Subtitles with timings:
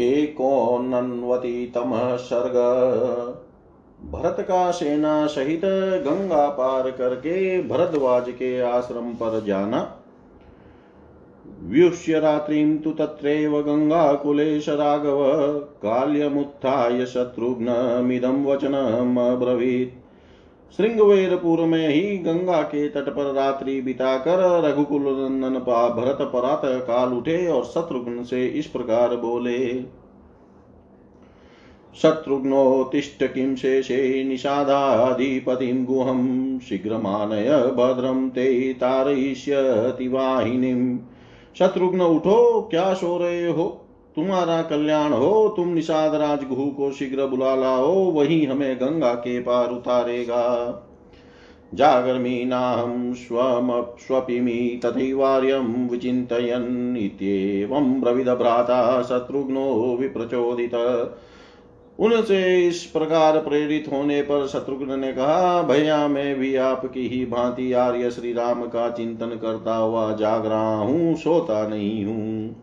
[0.00, 2.54] एकोनन्वतितमः सर्ग।
[4.10, 5.60] भरत का सेना सहित
[6.04, 9.96] गंगा पार करके भरद्वाज के आश्रम पर जाना।
[11.62, 15.28] व्युष्य रात्रिं तु तत्रैव गङ्गाकुलेश राघव
[15.82, 19.99] काल्यमुत्थाय शत्रुघ्नमिदं वचनमब्रवीत्।
[20.76, 25.58] श्रृंगवेरपुर में ही गंगा के तट पर रात्रि बिताकर रघुकुल नंदन
[25.96, 29.82] भरत परात काल उठे और शत्रुघ्न से इस प्रकार बोले।
[32.02, 40.98] शत्रुघ्नोत्तिष्ठ किं शेषे निषादाधिपतिं गुहं, शीघ्रमानय भद्रं ते तारयिष्यति वाहिनीम्
[41.58, 43.86] शत्रुघ्न उठो, क्या सो रहे हो?
[44.16, 49.70] तुम्हारा कल्याण हो, तुम निषाद राजगुहु को शीघ्र बुला लाओ, वही हमें गंगा के पार
[49.70, 50.86] उतारेगा।
[51.74, 60.74] जागर्मीनाहं स्वपिमि तथैवार्यं विचिन्तयन्, इत्येवं ब्रविदभ्राता शत्रुघ्नो विप्रचोदित।
[61.98, 67.72] उनसे इस प्रकार प्रेरित होने पर शत्रुघ्न ने कहा, भैया, मैं भी आपकी ही भांति
[67.72, 72.56] आर्य श्री राम का चिंतन करता हुआ जाग रहा हूँ, सोता नहीं हूँ।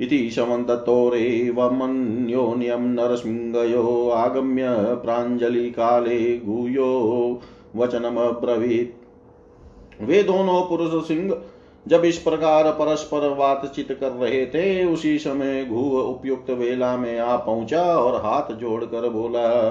[0.00, 7.40] इति समन्ततोरेवमन्योन्यं नरसिंहयो आगम्य प्राञ्जलिकाले गुयो
[7.76, 11.42] वचनमब्रवीत्। वे दोनों पुरुष सिंह
[11.88, 17.36] जब इस प्रकार परस्पर बातचीत कर रहे थे, उसी समय घू उपयुक्त वेला में आ
[17.36, 19.70] पहुँचा और हाथ जोड़कर बोला,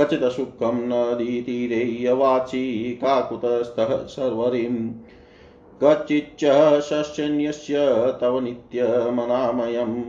[0.00, 4.90] कचित सुखम नदी तीरे यवाची काकुतस्तः सर्वरीम्।
[5.82, 6.44] कच्चिच्च
[6.80, 7.74] शस्यन्यस्य
[8.20, 10.02] तव नित्यमनामयम्।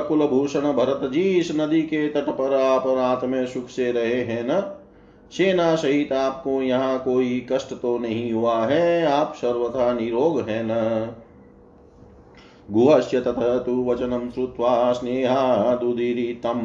[0.00, 4.44] कुलभूषण भरत जी इस नदी के तट पर आप रात में सुख से रहे हैं
[4.48, 4.80] न?
[5.32, 9.06] सेना सहित आपको यहाँ कोई कष्ट तो नहीं हुआ है?
[9.06, 10.70] आप सर्वथा निरोग है न?
[12.70, 16.60] गुहस्य ततः तु वचनं श्रुत्वा स्नेहादुदीरितं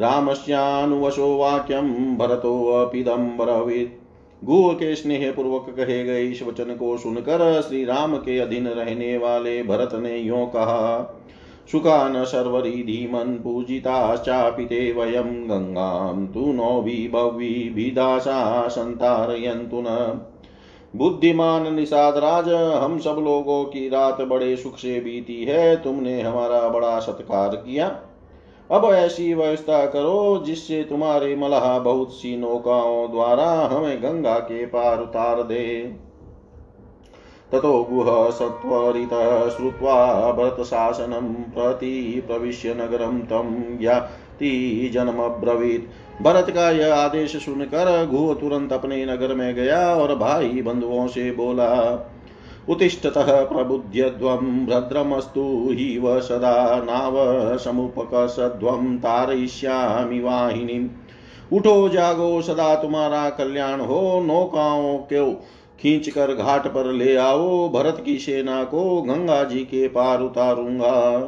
[0.00, 4.05] रामस्यानुवशो वाक्यं भरतोऽपिदं ब्रवीत्
[4.44, 9.18] गुह के स्नेह पूर्वक कहे गए इस वचन को सुनकर श्री राम के अधीन रहने
[9.18, 11.16] वाले भरत ने यो कहा,
[11.72, 20.20] सुखान सर्वरी धीमन पूजिताश्चापिते वयं गंगां, तु नो विभवीभिदासा संतारयन्तु न।
[20.96, 22.48] बुद्धिमान निषाद राज
[22.82, 28.00] हम सब लोगों की रात बड़े सुख से बीती है, तुमने हमारा बड़ा सत्कार किया।
[28.70, 35.00] अब ऐसी व्यवस्था करो जिससे तुम्हारे मलहा बहुत सी नौकाओं द्वारा हमें गंगा के पार
[35.00, 35.66] उतार दे।
[37.52, 47.36] ततो गुह सत्वरितः श्रुत्वा भरतशासनं प्रति प्रविश्य नगरं तं ज्ञाति जन्मब्रवीत्। भरत का यह आदेश
[47.44, 51.72] सुनकर गुह तुरंत अपने नगर में गया और भाई बंधुओं से बोला
[52.68, 57.14] उत्तिष्ठतः प्रबुध्यध्वं भद्रमस्तु हिव सदा नाव
[57.58, 60.88] समुपकसध्वं तारयिष्यामि वाहिनीम्
[61.52, 65.32] उठो जागो सदा तुम्हारा कल्याण हो, नौकाओं को
[65.80, 71.20] खींच कर घाट पर ले आओ, भरत की सेना को गंगा जी के पार उतारूँगा।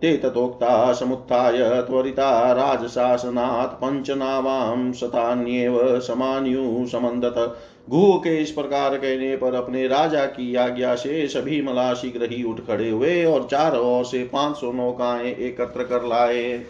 [0.00, 7.56] ते तथोक्ता समुत्थाय त्वरिता राजशासनात् पञ्चनावां शतान्येव समान्यु समन्दत।
[7.90, 12.42] घू के इस प्रकार कहने पर अपने राजा की आज्ञा से सभी मला शीघ्र ही
[12.42, 16.64] उठ खड़े हुए और चार ओर से पाँच सौ नौकाएँ एकत्र कर लाए।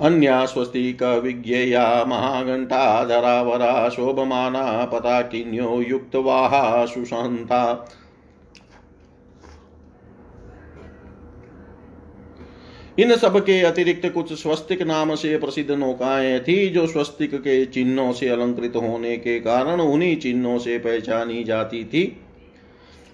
[0.00, 7.88] अन्य स्वस्तिक विज्ञेया महाघण्टाधरावरा शोभमाना पताकिन्यो युक्तवाहा सुशान्ता
[12.98, 18.12] इन सब के अतिरिक्त कुछ स्वस्तिक नाम से प्रसिद्ध नौकाएँ थी, जो स्वस्तिक के चिन्हों
[18.12, 22.16] से अलंकृत होने के कारण उन्हीं चिन्हों से पहचानी जाती थी।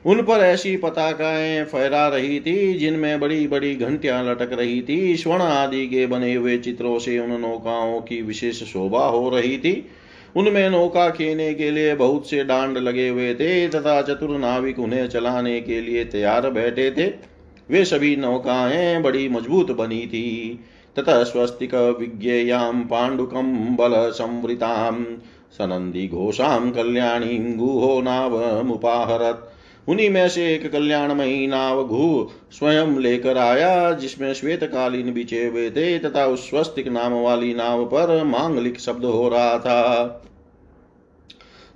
[0.06, 5.42] उन पर ऐसी पताकाएँ फहरा रही थी, जिनमें बड़ी बड़ी घंटियाँ लटक रही थी। स्वर्ण
[5.42, 9.88] आदि के बने हुए चित्रों से उन नौकाओं की विशेष शोभा हो रही थी।
[10.36, 15.08] उनमें नौका खेने के लिए बहुत से डांड लगे हुए थे, तथा चतुर नाविक उन्हें
[15.08, 17.33] चलाने के लिए तैयार बैठे थे।
[17.70, 20.60] वे सभी नौकाएँ बड़ी मज़बूत बनी थी।
[20.96, 25.04] ततः स्वस्तिक विज्ञेयां पाण्डुकं बलसंवृतां
[25.52, 29.50] सनंदी घोषां कल्याणी गुहो नावमुपाहरत
[29.88, 35.70] उन्हीं में से एक कल्याणमयी नाव घू स्वयं लेकर आया, जिसमें श्वेत कालीन बिछे हुए
[35.70, 40.22] थे, तथा उस स्वस्तिक नाम वाली नाव पर मांगलिक शब्द हो रहा था।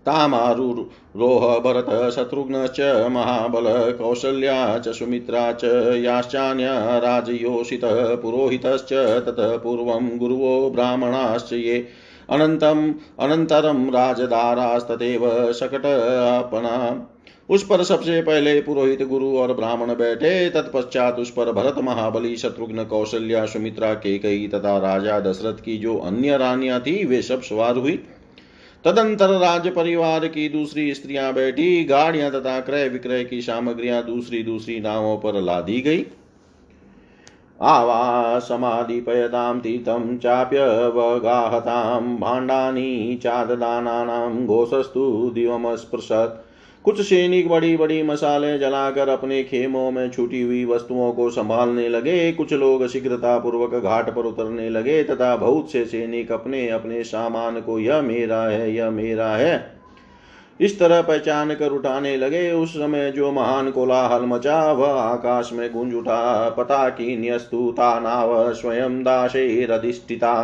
[0.09, 5.65] तामारुरोह भरत शत्रुघ्न च महाबल कौसल्या च, सुमित्रा च,
[6.05, 6.67] याश्चान्य,
[6.99, 11.89] राजयोषितः, पुरोहितश्च, ततः पूर्वं गुरुवो ब्राह्मणाश्च ये।
[12.31, 17.07] अनन्तम् अनन्तरं राजदारास्तथैव शकटापना
[17.51, 22.85] उस पर सबसे पहले पुरोहित गुरु और ब्राह्मण बैठे। तत्पश्चात उस पर भरत, महाबली, शत्रुघ्न,
[22.85, 27.77] कौशल्या, सुमित्रा के कई तथा राजा दशरथ की जो अन्य रानियाँ थी, वे सब सवार
[27.77, 28.03] हुई।
[28.85, 34.81] तदंतर राज परिवार की दूसरी स्त्रियाँ बैठी, गाड़ियाँ तथा क्रय विक्रय की सामग्रियाँ दूसरी दूसरी
[34.81, 36.07] नावों पर ला दी गई।
[37.61, 46.48] आवासमाधिपयतां तीर्थं चाप्यवगाहतां, भाण्डानि, चाददानानां घोषस्तु दिवमस्पृशत्।
[46.89, 52.33] कुछ सैनिक बड़ी बड़ी मसाले जलाकर अपने खेमों में छूटी हुई वस्तुओं को संभालने लगे।
[52.33, 57.61] कुछ लोग शीघ्रता पूर्वक घाट पर उतरने लगे तथा बहुत से सैनिक अपने अपने सामान
[57.61, 59.81] को, यह मेरा है, यह मेरा है।
[60.61, 65.73] इस तरह पहचान कर उठाने लगे। उस समय जो महान कोलाहल मचा, वह आकाश में
[65.73, 70.35] गुंज उठा। पता की न्यस्तुता नाव स्वयं दाशेरधिष्ठिता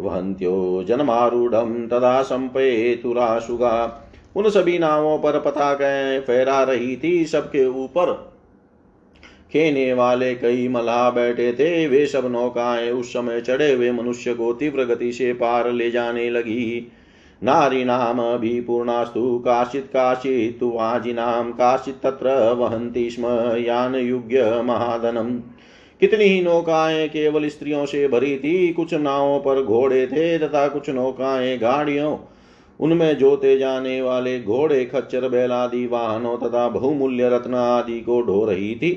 [0.00, 1.54] वहंत्यो जन्मारूढ़
[1.88, 4.04] तदा संपेतुराशुगा।
[4.38, 8.12] उन सभी नावों पर पताकाएँ फहरा रही थी, सबके ऊपर।
[9.52, 14.52] खेने वाले कई मलाह बैठे थे, वे सब नौकाएँ उस समय चढ़े हुए मनुष्य को
[14.52, 16.92] तीव्र गति से पार ले जाने लगी।
[17.42, 23.24] नारी नाम भी पूर्णास्तु, काशित काशित वाजिनाम काशित तत्र वहंती स्म,
[23.56, 25.30] यान युग्य महादनम।
[26.00, 30.90] कितनी ही नौकाएँ केवल स्त्रियों से भरी थी, कुछ नावों पर घोड़े थे तथा कुछ
[30.90, 32.16] नौकाएँ गाड़ियों
[32.80, 38.74] उनमें जोते जाने वाले घोड़े, खच्चर, बैलादि, वाहनों तथा बहुमूल्य रत्न आदि को ढो रही
[38.74, 38.90] थी।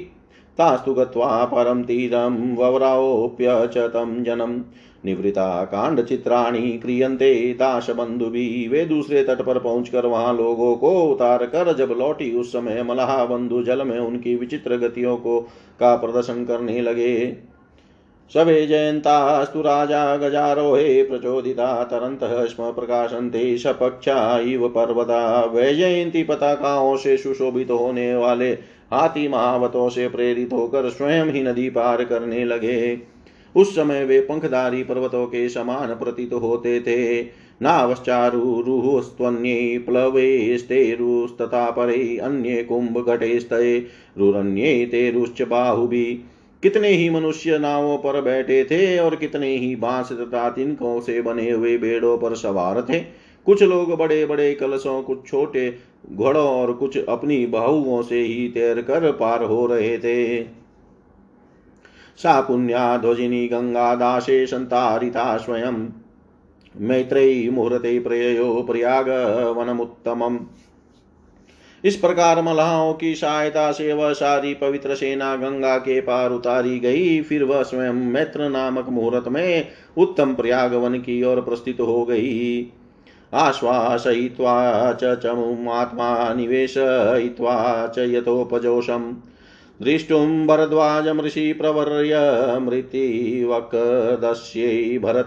[0.58, 3.90] तास्तु गत्वा परम तीरम ववराओप्य च
[4.26, 4.62] जनम।
[5.06, 10.92] निवृता कांड चित्राणी क्रियंते दास बंधु भी वे दूसरे तट पर पहुंचकर वहाँ लोगों को
[11.04, 15.40] उतार कर जब लौटी, उस समय मलाहा बंधु जल में उनकी विचित्र गतियों को
[15.80, 17.38] का प्रदर्शन करने लगे।
[18.34, 27.72] सवे जयन्तास्तु राजा गजारोहे प्रचोदिता, तरन्तः स्म प्रकाशन्ते सपक्षा इव पर्वता वैजयंती पताकाओं से सुशोभित
[27.72, 28.58] होने वाले
[28.94, 33.00] हाथी महावतों से प्रेरित होकर स्वयं ही नदी पार करने लगे।
[33.56, 37.26] उस समय वे पंखधारी पर्वतों के समान प्रतीत होते थे।
[37.62, 43.86] नावश्चारुरुस्त्वन्ये प्लवेस्तेरुस्तथा परे अन्ये कुम्भघटेस्तये
[44.18, 46.31] रुरन्ये तेरुश्च बाहुभिः
[46.64, 51.52] कितने ही मनुष्य नावों पर बैठे थे और कितने ही बाँस तथा तिनकों से बने
[51.52, 53.00] हुए बेड़ों पर सवार थे।
[53.46, 55.78] कुछ लोग बड़े बड़े कलशों, कुछ छोटे
[56.12, 60.44] घोड़ों और कुछ अपनी बाहुओं से ही तैर कर पार हो रहे थे।
[62.18, 65.90] सा पुण्या ध्वजिनी, गंगा, दासे संतारिता स्वयं,
[66.78, 69.10] मैत्रेयी, मुहूर्ते, प्रयो, प्रयाग,
[69.58, 70.40] वनमुत्तमम्।
[71.86, 77.22] इस प्रकार मलाहों की सहायता से वह सारी पवित्र सेना गंगा के पार उतारी गई।
[77.22, 79.68] फिर वह स्वयं मैत्र नामक मुहूर्त में
[79.98, 82.68] उत्तम प्रयाग वन की ओर प्रस्थित हो गई।
[83.34, 89.14] आश्वासयित्वा च चमुमात्मा निवेशयित्वा च यथोपजोषम्।
[89.82, 92.16] दृष्टुं भरद्वाजमृषि प्रवर्य
[95.00, 95.26] भरत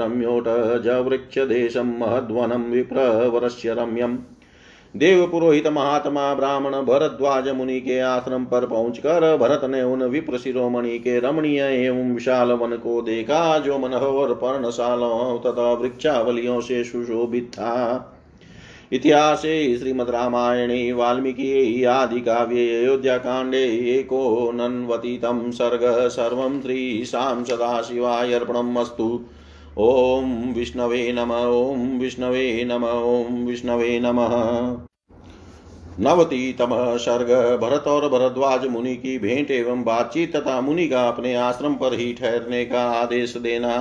[0.00, 4.18] रम्योट जवृक्षदेशं महद्वनं विप्रवरस्य रम्यम्।
[4.96, 10.98] देव पुरोहित महात्मा ब्राह्मण भरद्वाज मुनि के आश्रम पर पहुंचकर भरत ने उन विप्र शिरोमणि
[10.98, 18.16] के रमणीय एवं विशाल वन को देखा, जो मनोहर पर्णशालों तथा वृक्षावलियों से सुशोभित था।
[18.92, 23.64] इतिहास श्रीमद रामायणे, वाल्मीकि, आदि काव्ये, अयोध्या कांडे
[23.98, 29.20] एको नन्वतीतं सर्ग, सर्वं श्रीशां सदाशिवाय अर्पणमस्तु
[29.78, 34.32] ॐ विष्णवे नम ॐ विष्णवे नम ॐ विष्णवे नमः।
[36.00, 41.74] नवतीतम सर्ग, भरत और भरद्वाज मुनि की भेंट एवं बातचीत तथा मुनि का अपने आश्रम
[41.74, 43.76] पर ही ठहरने का आदेश देना।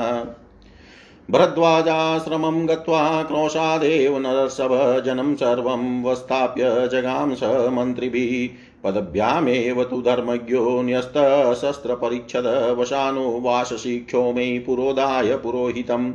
[1.31, 12.45] भरद्वाजाश्रमं गत्वा क्रोशादेव नरसभ जनं सर्वं वस्थाप्य जगां स मन्त्रिभिः पदभ्यामेव तु धर्मज्ञो न्यस्तशस्त्रपरिच्छद
[12.79, 16.11] वशानुवासशिक्षो मे पुरोदाय पुरोहितम्।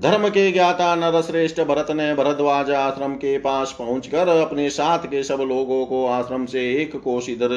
[0.00, 5.40] धर्म के ज्ञाता नरश्रेष्ठ भरत ने भरद्वाज आश्रम के पास पहुंचकर अपने साथ के सब
[5.40, 7.52] लोगों को आश्रम से एक कोश इधर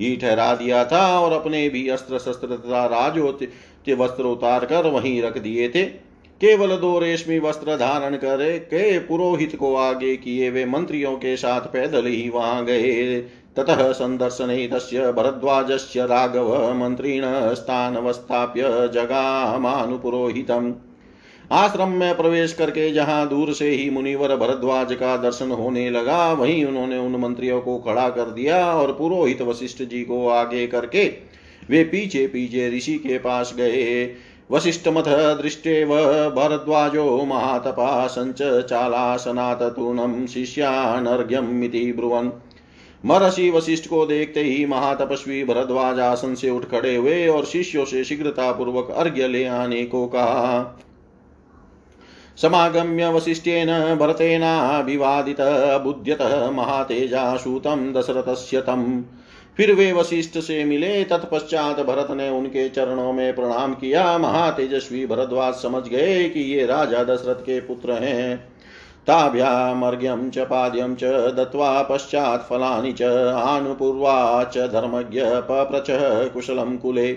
[0.00, 5.20] ही ठहरा दिया था और अपने भी अस्त्र शस्त्र तथा राजोत्य वस्त्र उतार कर वहीं
[5.22, 5.82] रख दिए थे।
[6.40, 11.60] केवल दो रेशमी वस्त्र धारण करे के पुरोहित को आगे किए वे मंत्रियों के साथ
[11.72, 13.20] पैदल ही वहाँ गए।
[13.60, 17.22] ततः संदर्शन तस्य भरद्वाजस्य राघव मंत्रीण
[17.54, 18.62] स्थानवस्थाप्य
[18.94, 20.72] जगामानुपुरोहितम्।
[21.52, 26.64] आश्रम में प्रवेश करके जहाँ दूर से ही मुनिवर भरद्वाज का दर्शन होने लगा, वहीं
[26.64, 31.04] उन्होंने उन मंत्रियों को खड़ा कर दिया और पुरोहित वशिष्ठ जी को आगे करके
[31.70, 34.14] वे पीछे पीछे ऋषि के पास गए।
[34.50, 35.04] वशिष्ठ मत
[35.42, 35.96] दृष्टे व
[36.30, 42.30] भरद्वाजो महातपा सञ्च चालासनाततूनं शिष्यानर्घ्यमिति ब्रुवन्।
[43.04, 48.04] महर्षि वशिष्ठ को देखते ही महातपस्वी भरद्वाज आसन से उठ खड़े हुए और शिष्यों से
[48.04, 50.80] शीघ्रता पूर्वक अर्घ्य ले आने को कहा।
[52.36, 59.02] समागम्य वसिष्ठेन भरतेनाभिवादितः बुध्यतः महातेजा सूतं दशरथस्य तम्
[59.56, 65.54] फिर वे वशिष्ठ से मिले, तत्पश्चात भरत ने उनके चरणों में प्रणाम किया। महातेजस्वी भरद्वाज
[65.54, 68.52] समझ गए कि ये राजा दशरथ के पुत्र हैं।
[69.06, 71.04] ताभ्यामर्घ्यं च पाद्यं च
[71.36, 73.02] दत्त्वा पश्चात् फलानि च
[73.34, 75.86] आनुपूर्वा च धर्मज्ञ पप्रच
[76.34, 77.12] कुशलं कुले।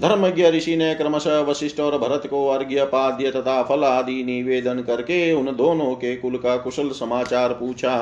[0.00, 5.32] धर्मज्ञ ऋषि ने क्रमशः वशिष्ठ और भरत को अर्घ्य पाद्य तथा फल आदि निवेदन करके
[5.32, 7.96] उन दोनों के कुल का कुशल समाचार पूछा।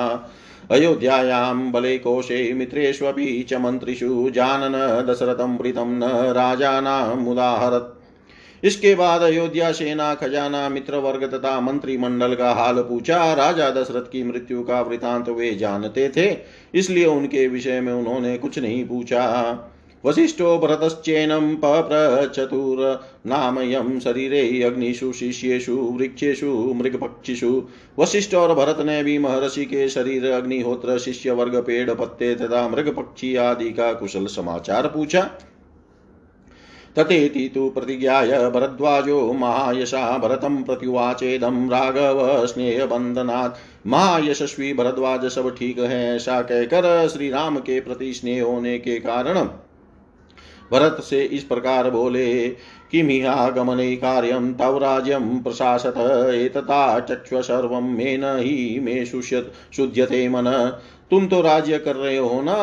[0.71, 4.75] अयोध्यायां बले कोशे मित्रेष्वपि च मन्त्रिषु जानन
[5.09, 7.98] दशरथं प्रीतं न राजानामुदाहरत्
[8.65, 14.23] इसके बाद अयोध्या सेना, खजाना मित्र वर्ग तथा मंत्रिमंडल का हाल पूछा। राजा दशरथ की
[14.23, 16.37] मृत्यु का वृतांत वे जानते थे,
[16.75, 19.25] इसलिए उनके विषय में उन्होंने कुछ नहीं पूछा।
[20.05, 22.69] वसिष्ठो भरतश्चेनं पप्रचतुर्नामयं
[24.01, 27.63] शरीरे अग्निषु, शिष्येषु, वृक्षेषु, मृगपक्षिषु।
[27.99, 32.95] वशिष्ठ और भरत ने भी महर्षि के शरीर, अग्निहोत्र शिष्य वर्ग पेड़, पत्ते तथा मृग
[32.97, 35.31] पक्षी आदि का कुशल समाचार पूछा।
[36.99, 46.41] तथेति तु प्रतिज्ञाय भरद्वाजो महायशा भरतं प्रत्युवाचेदं राघव स्नेहबन्धनात्। महायशस्वी भरद्वाज सब ठीक है, ऐसा
[46.43, 49.49] कहकर श्री राम के प्रति स्नेह होने के कारण
[50.71, 52.49] भरत से इस प्रकार बोले
[52.93, 55.95] किमिहागमने कार्यं तव राज्यं प्रशासत,
[56.35, 60.45] एतता चक्ष्व सर्वं मेन ही मे शुष्यत शुद्यते मन।
[61.11, 62.57] तुम तो राज्य कर रहे हो ना?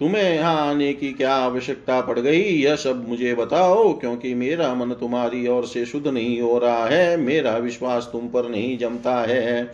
[0.00, 2.40] तुम्हें यहाँ आने की क्या आवश्यकता पड़ गई?
[2.40, 7.16] यह सब मुझे बताओ, क्योंकि मेरा मन तुम्हारी ओर से शुद्ध नहीं हो रहा है,
[7.16, 9.64] मेरा विश्वास तुम पर नहीं जमता है।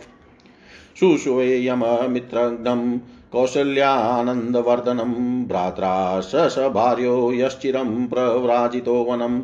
[0.99, 2.97] सुषोयम मित्रग्नम
[3.31, 5.13] कौशल्यानन्दवर्धनं
[5.47, 9.39] भ्रात्रा स भार्यो यश्चिरं प्रव्राजितो वनं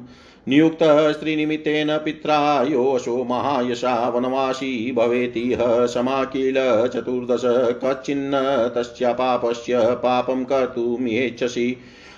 [0.49, 6.55] नियुक्तः स्त्रीनिमित्तेन पित्रा योऽशो महायशा वनवासी भवेतिह समाकिल
[6.87, 7.41] चतुर्दश
[7.83, 8.39] कच्चिन्न
[8.75, 11.77] तस्य पापस्य पापं कर्तुमिच्छसि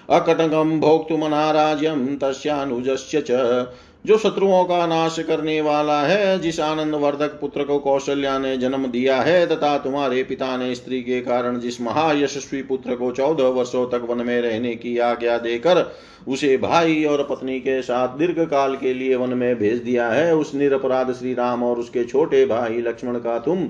[0.09, 3.31] अकटकं भोक्तुमनाराज्यं तस्यानुजस्य च
[4.05, 8.87] जो शत्रुओं का नाश करने वाला है, जिस आनंद वर्धक पुत्र को कौशल्या ने जन्म
[8.87, 13.85] दिया है, तथा तुम्हारे पिता ने स्त्री के कारण जिस महायशस्वी पुत्र को चौदह वर्षों
[13.89, 15.85] तक वन में रहने की आज्ञा देकर
[16.27, 20.35] उसे भाई और पत्नी के साथ दीर्घ काल के लिए वन में भेज दिया है,
[20.35, 23.67] उस निरपराध श्री राम और उसके छोटे भाई लक्ष्मण का तुम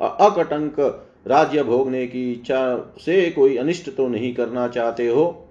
[0.00, 0.80] अकटंक
[1.26, 5.42] राज्य भोगने की इच्छा से कोई अनिष्ट तो नहीं करना चाहते हो?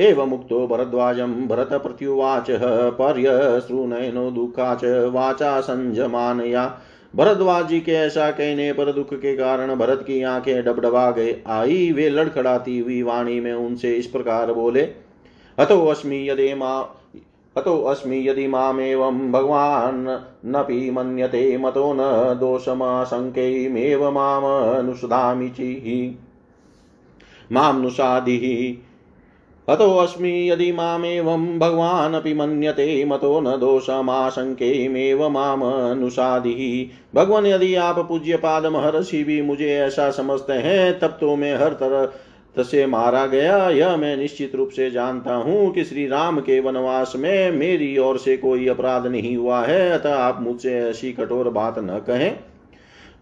[0.00, 2.46] एवमुक्तो भरद्वाजं भरतप्रत्युवाच
[3.00, 6.64] पर्यश्रुनयनो दुःखा च वाचा संजमानया
[7.14, 11.92] भरद्वाज जी के ऐसा कहने पर दुख के कारण भरत की आँखें डबडबा गए। आई,
[11.92, 14.82] वे लड़खड़ाती हुई वाणी में उनसे इस प्रकार बोले
[15.58, 16.74] हतो अस्मि यदि मा
[17.56, 20.06] हतो अस्मि यदि मामेवं भगवान्
[20.46, 21.98] नपि मन्यते, मतो न
[22.40, 26.16] दोषमाशङ्कैमेव मामनुसदामि चिहि
[27.52, 28.46] मामनुषादिः
[29.68, 36.62] हतोऽस्मि यदि मामेवं भगवानपि मन्यते मतो न दोषमाशङ्केमेव मामनुसादिः
[37.14, 41.72] भगवान यदि आप पूज्य पाद महर्षि भी मुझे ऐसा समझते हैं, तब तो मैं हर
[41.72, 46.60] तरह से मारा गया। यह मैं निश्चित रूप से जानता हूँ कि श्री राम के
[46.60, 51.48] वनवास में मेरी ओर से कोई अपराध नहीं हुआ है। अतः आप मुझसे ऐसी कठोर
[51.48, 52.38] बात न कहें।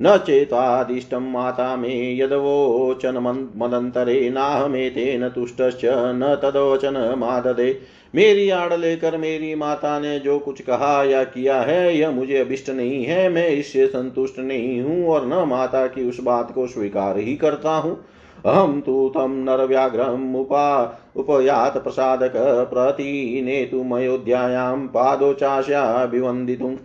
[0.02, 7.80] न चेतादिष्टं माता मे यदवोचन मदन्तरे नाहमेतेन तुष्टश्च न तदोचन माददे।
[8.14, 12.70] मेरी आड़ लेकर मेरी माता ने जो कुछ कहा या किया है, यह मुझे अभिष्ट
[12.70, 17.18] नहीं है, मैं इससे संतुष्ट नहीं हूँ और न माता की उस बात को स्वीकार
[17.18, 18.04] ही करता हूँ।
[18.46, 22.32] अहम तु तं नरव्याघ्रम् उपा, उपयात प्रसादक
[22.72, 26.76] प्रतिनेतुमयोध्यायां पादोचास्याभिवन्दितुम्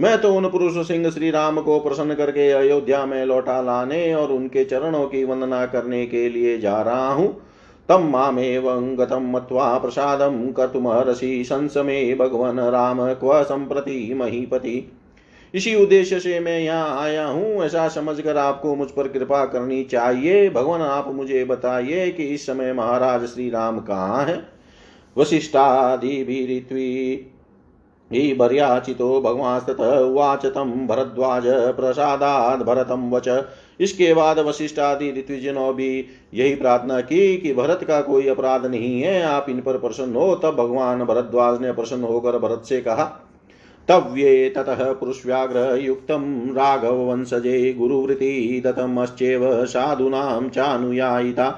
[0.00, 4.32] मैं तो उन पुरुष सिंह श्री राम को प्रसन्न करके अयोध्या में लौटा लाने और
[4.32, 7.42] उनके चरणों की वंदना करने के लिए जा रहा हूँ।
[7.88, 14.92] तम मामेवं गतं मत्वा प्रसादं कर्तुमर्हसि संसमे भगवन् राम क्व संप्रति महीपति।
[15.54, 20.50] इसी उद्देश्य से मैं यहाँ आया हूँ। ऐसा समझकर आपको मुझ पर कृपा करनी चाहिए।
[20.50, 24.48] भगवान, आप मुझे बताइए कि इस समय महाराज श्री राम कहाँ है?
[25.16, 26.24] वशिष्ठादि
[26.72, 27.32] हि
[28.10, 31.42] भर्याचितो भगवांस्ततः उवाच तं भरद्वाज
[31.76, 33.28] प्रसादाद भरतं वच।
[33.80, 39.00] इसके बाद वशिष्ठ आदि ऋत्विजनों भी यही प्रार्थना की कि भरत का कोई अपराध नहीं
[39.02, 43.04] है, आप इन पर प्रसन्न हो। तब भगवान भरद्वाज ने प्रसन्न होकर भरत से कहा,
[43.88, 44.92] तव्ये ततः
[45.76, 51.48] युक्तं राघववंशजे गुरुवृत्ति दत्तमश्चेव साधूनां चानुयायिता।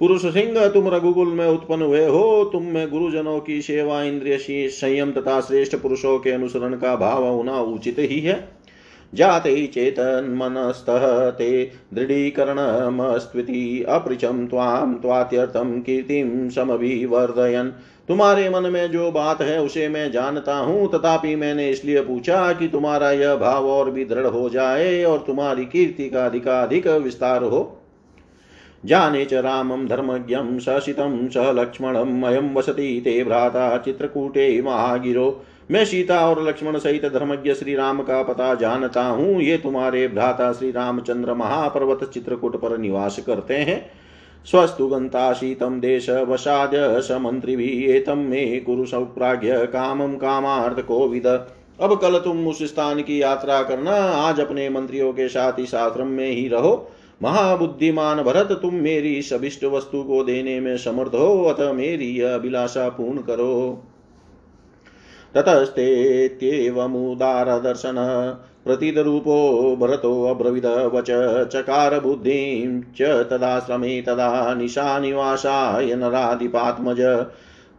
[0.00, 4.38] पुरुष सिंह तुम रघुकुल में उत्पन्न हुए हो। तुम में गुरुजनों की सेवा इंद्रिय
[4.70, 8.64] संयम तथा श्रेष्ठ पुरुषों के अनुसरण का भाव होना उचित ही है।
[9.14, 17.70] जाते चेतन्मनस्तः ते दृढ़ीकरणमस्त्विति अपृछं त्वां त्वात्यर्थं कीर्तिं समभिवर्धयन्।
[18.08, 22.68] तुम्हारे मन में जो बात है, उसे मैं जानता हूँ। तथापि मैंने इसलिए पूछा कि
[22.68, 27.62] तुम्हारा यह भाव और भी दृढ़ हो जाए और तुम्हारी कीर्ति का अधिकाधिक विस्तार हो।
[28.84, 36.18] जाने च रामं धर्मज्ञं ससितं स लक्ष्मणम् अयं वसति ते भ्राता चित्रकूटे महागिरो। मैं सीता
[36.30, 41.34] और लक्ष्मण सहित धर्मज्ञ श्री राम का पता जानता हूँ। ये तुम्हारे भ्राता श्री रामचंद्र
[41.34, 43.80] महापर्वत चित्रकूट पर निवास करते हैं।
[44.46, 51.26] स्वस्तु देश वसाद्य स मंत्रिभिः एतं मे कुरु सौप्राज्ञ, कामं कामार्थ कोविद
[51.80, 56.06] अब कल तुम उस स्थान की यात्रा करना। आज अपने मंत्रियों के साथ इस आश्रम
[56.06, 56.90] में ही रहो।
[57.22, 63.18] महाबुद्धिमान भरत, तुम मेरी सबिष्ट वस्तु को देने में समर्थ हो, अतः मेरी अभिलाषा पूर्ण
[63.18, 63.82] करो।
[67.60, 67.94] दर्शन
[68.64, 71.06] प्रतीतरूपो भरतो अब्रवीद, वच
[71.52, 77.00] चकार बुद्धिं च तदाश्रमे तदा निशानिवासाय नराधिपात्मज।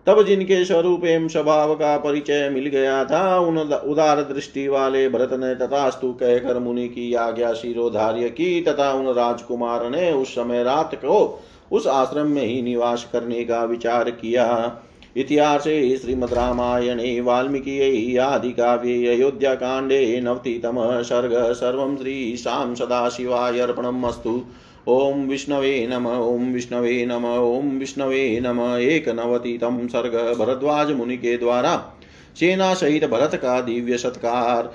[0.07, 5.29] तब जिनके स्वरूप एवं स्वभाव का परिचय मिल गया था, उन उदार दृष्टि वाले भरत
[5.33, 10.95] ने तथास्तु कहकर मुनि की आज्ञा शिरोधार्य की, तथा उन राजकुमार ने उस समय रात
[10.95, 14.81] को उस आश्रम में ही निवास करने का विचार किया।
[15.17, 23.59] इतिहास श्रीमद् रामायणे वाल्मीकि आदि काव्ये, अयोध्या कांडे, नवतितम सर्ग, सर्व श्री शाम सदा शिवाय
[23.59, 24.41] अर्पणमस्तु
[24.89, 31.93] ॐ विष्णवे नम ॐ विष्णवे नम ॐ विष्णवे नम, एकनवतितम सर्ग भरद्वाज मुनि के द्वारा।
[32.39, 34.73] सेना सहित भरत का दिव्य सत्कार।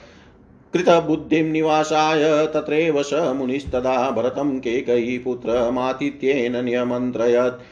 [0.75, 7.62] कृतबुद्धिं निवासाय तत्रैव स मुनिस्तदा भरतं केकयी पुत्रमातिथ्येन नियमन्त्रयत्।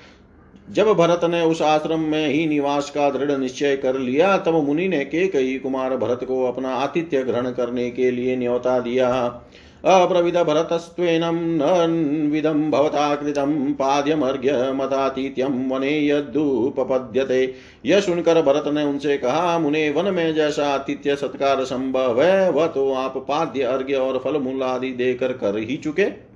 [0.73, 4.89] जब भरत ने उस आश्रम में ही निवास का दृढ़ निश्चय कर लिया, तब मुनि
[4.89, 9.29] ने के कई कुमार भरत को अपना आतिथ्य ग्रहण करने के लिए न्योता दिया।
[9.85, 17.55] अप्रविद भरतस्त्वेनं नन्विदं भवता कृतं पाद्यमर्घ्यमतातीत्यं वने यद्दुपपद्यते।
[17.87, 22.67] यह सुनकर भरत ने उनसे कहा, मुने, वन में जैसा आतिथ्य सत्कार संभव है, वह
[22.67, 26.29] तो आप पाद्य, अर्घ्य और फल मूल आदि देकर कर ही चुके।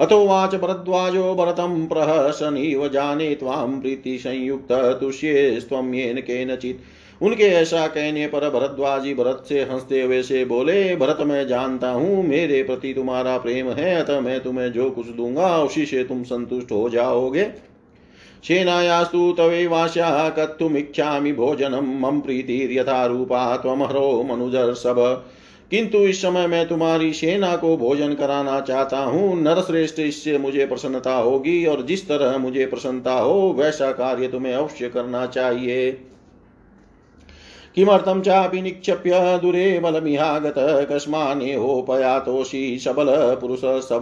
[0.00, 6.78] अथोवाच भरद्वाजो भरतं प्रहसनीव जाने त्वां प्रीतिसंयुक्त तुष्येस्त्वं येन केनचित्
[7.22, 12.22] उनके ऐसा कहने पर भरद्वाजी भरत से हँसते हुए से बोले, भरत, मैं जानता हूँ,
[12.24, 16.72] मेरे प्रति तुम्हारा प्रेम है, अतः मैं तुम्हें जो कुछ दूँगा, उसी से तुम संतुष्ट
[16.72, 17.44] हो जाओगे।
[18.44, 25.26] सेनायास्तु तवेवास्या कत्तुमिच्छामि भोजनम, मम प्रीतिर्यथा रूपा त्वमहरो मनुजर्षभ
[25.70, 31.14] किंतु इस समय मैं तुम्हारी सेना को भोजन कराना चाहता हूँ, नरश्रेष्ठ इससे मुझे प्रसन्नता
[31.14, 35.98] होगी, और जिस तरह मुझे प्रसन्नता हो, वैसा कार्य तुम्हें अवश्य करना चाहिए।
[37.74, 40.54] किमर्थं चापि निक्षेप्य दूरे बलमिहागत
[40.92, 43.06] कस्मानेहोपयातोषि सबल
[43.40, 44.00] पुरुष सब।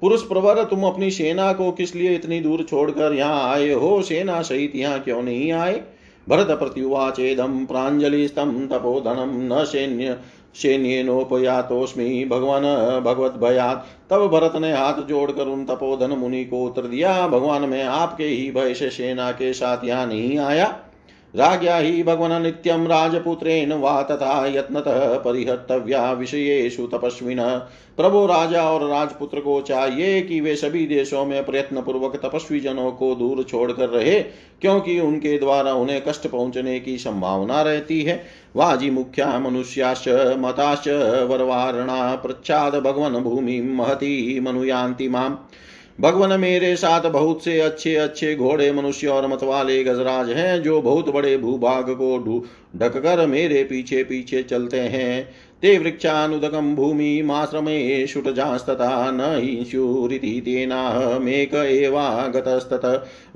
[0.00, 4.02] पुरुष प्रवर, तुम अपनी सेना को किस लिए इतनी दूर छोड़कर यहाँ आए हो?
[4.02, 5.82] सेना सहित यहाँ क्यों नहीं आए?
[6.28, 10.16] भरत प्रत्युवाचेदम प्राजलिस्तम तपोधनम न सैन्य
[10.54, 12.62] सैन्यनोपयातोस्मी भगवान
[13.00, 17.84] भगवत भयात। तब भरत ने हाथ जोड़कर उन तपोधन मुनि को उत्तर दिया, भगवान, मैं
[17.84, 20.76] आपके ही भय से सेना के साथ यहाँ नहीं आया।
[21.34, 27.42] राज्ञा हि भगवन नित्यं राजपुत्रेण वा तथा यत्नतः परिहर्तव्या विषयेषु तपस्विन।
[27.96, 32.90] प्रभु राजा और राजपुत्र को चाहिए कि वे सभी देशों में प्रयत्न पूर्वक तपस्वी जनों
[32.92, 34.20] को दूर छोड़कर रहे,
[34.60, 38.22] क्योंकि उनके द्वारा उन्हें कष्ट पहुँचने की संभावना रहती है।
[38.56, 40.88] वाजी मुख्या मनुष्याश्च, मताश्च
[41.30, 45.38] वरवारणा प्रच्छाद भगवन भूमि महती मनुयांति माम।
[45.98, 51.08] भगवान मेरे साथ बहुत से अच्छे अच्छे घोड़े, मनुष्य और मतवाले गजराज हैं जो बहुत
[51.08, 52.18] बड़े भूभाग को
[52.76, 55.28] ढककर मेरे पीछे पीछे चलते हैं।
[55.62, 62.84] ते वृक्षानुदकं भूमि माश्रमे शुट शुटजास्तथा न ही हिंस्युरिति तेनाहमेक एवागतस्तत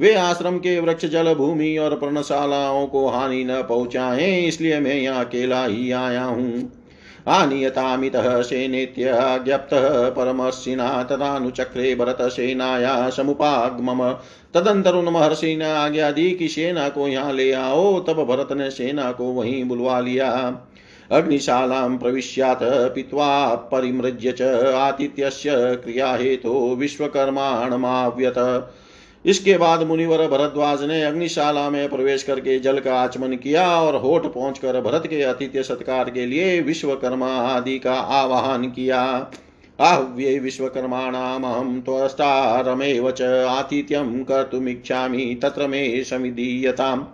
[0.00, 5.24] वे आश्रम के वृक्ष, जल, भूमि और पर्णशालाओं को हानि न पहुँचाए, इसलिए मैं यहाँ
[5.24, 6.70] अकेला ही आया हूँ।
[7.28, 14.12] आनीयतामितः सेनेत्याज्ञप्तः परमर्षिणा तदानुचक्रे भरतसेनाया समुपागमम।
[14.54, 18.70] तदंतर उन महर्षि ने आज्ञा दी कि सेना को यहाँ ले आओ, तब भरत ने
[18.70, 20.56] सेना को वहीं बुलवा लिया।
[21.12, 24.42] अग्निशालां प्रविश्यात्, पीत्वा परिमृज्य च
[24.74, 28.38] आतिथ्यस्य क्रियाहेतो विश्वकर्माणमाव्यत।
[29.26, 34.26] इसके बाद मुनिवर भरद्वाज ने अग्निशाला में प्रवेश करके जल का आचमन किया और होठ
[34.26, 39.30] पहुंचकर भरत के अतिथ्य सत्कार के लिए विश्वकर्मा आदि का आवाहन किया।
[39.80, 47.04] आह्व्ये विश्वकर्माणामहं त्वस्तारमेव च आतिथ्यं कर्तुमिच्छामि, तत्र मे समिधीयताम्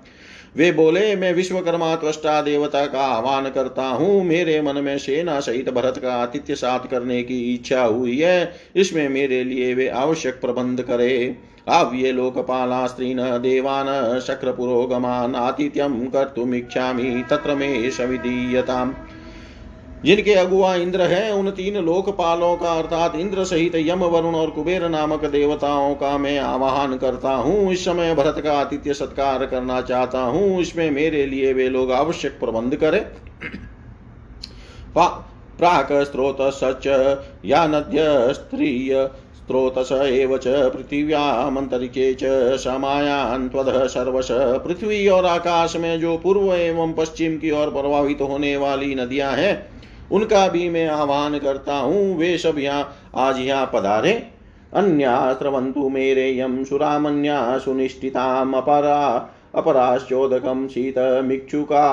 [0.57, 5.71] वे बोले, मैं विश्वकर्मा त्वष्टा देवता का आह्वान करता हूँ। मेरे मन में सेना सहित
[5.71, 10.83] भरत का आतिथ्य साथ करने की इच्छा हुई है। इसमें मेरे लिए वे आवश्यक प्रबंध
[10.83, 11.37] करे।
[11.69, 18.93] आव्ये लोकपाला स्त्रीन देवान शक्र पुरोगमान आतिथ्यम कर्तुमिच्छामि, तत्र मे सविधीयताम्
[20.05, 24.89] जिनके अगुआ इंद्र है, उन तीन लोकपालों का अर्थात इंद्र सहित यम, वरुण और कुबेर
[24.89, 30.21] नामक देवताओं का मैं आवाहन करता हूँ। इस समय भरत का आतिथ्य सत्कार करना चाहता
[30.21, 33.05] हूँ। इसमें मेरे लिए वे लोग आवश्यक प्रबंध करें।
[35.59, 36.87] प्राक, स्त्रोत, सच
[37.45, 39.11] या नद्य स्त्रीय
[39.49, 46.93] स्त्रोतस एव च पृथिव्यामंतरिके च समायान त्वदः सर्वश, पृथ्वी और आकाश में जो पूर्व एवं
[46.93, 49.55] पश्चिम की ओर प्रभावित होने वाली नदियाँ हैं,
[50.13, 54.13] उनका भी मैं आह्वान करता हूँ, वे सब यहाँ आज यहाँ पधारे।
[54.75, 59.01] अन्यास्त्रवन्तु मेरे यम सुरामन्या सुनिष्ठिताम अपरा
[59.55, 61.87] अपराश्चोदकम शीतमिक्षुका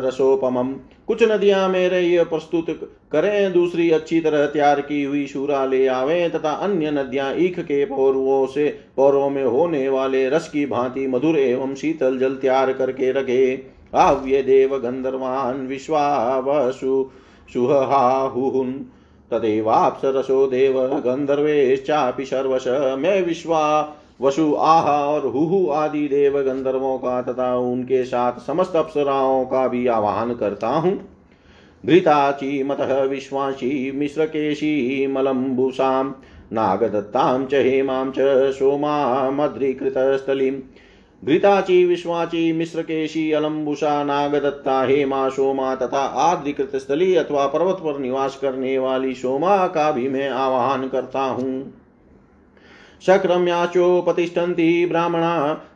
[0.00, 0.74] रसोपम
[1.10, 2.66] कुछ नदियाँ मेरे ये प्रस्तुत
[3.12, 7.84] करें, दूसरी अच्छी तरह तैयार की हुई शूरा ले आवे, तथा अन्य नदियाँ ईख के
[7.84, 13.10] पौरवों से पौरों में होने वाले रस की भांति मधुर एवं शीतल जल तैयार करके
[13.12, 17.10] रखे। आव्य देव गंधर्वान् विश्वावसु
[17.52, 18.72] सुहाहुन्
[19.30, 22.68] तदेवाप्सरसो देव गंधर्वेश्चापि सर्वश,
[22.98, 29.44] मैं विश्वा वसु आह और हुहु आदि देव गंधर्वों का तथा उनके साथ समस्त अप्सराओं
[29.44, 31.08] का भी आवाहन करता हूँ।
[31.86, 36.12] घृताची मतः विश्वासी मिश्रकेशी मलम्बुषां
[36.52, 40.60] नागदत्तां च, हेमां च सोमामद्रीकृतस्थलीम्
[41.24, 48.78] घृताची विश्वाची मिश्रकेशी अलम्बुषा नागदत्ता, हेमा, सोमा तथा आदिकृत स्थली अथवा पर्वत पर निवास करने
[48.78, 51.79] वाली सोमा का भी मैं आवाहन करता हूँ।
[53.06, 55.34] शक्रम्याचोपतिष्ठन्ति ब्राह्मणा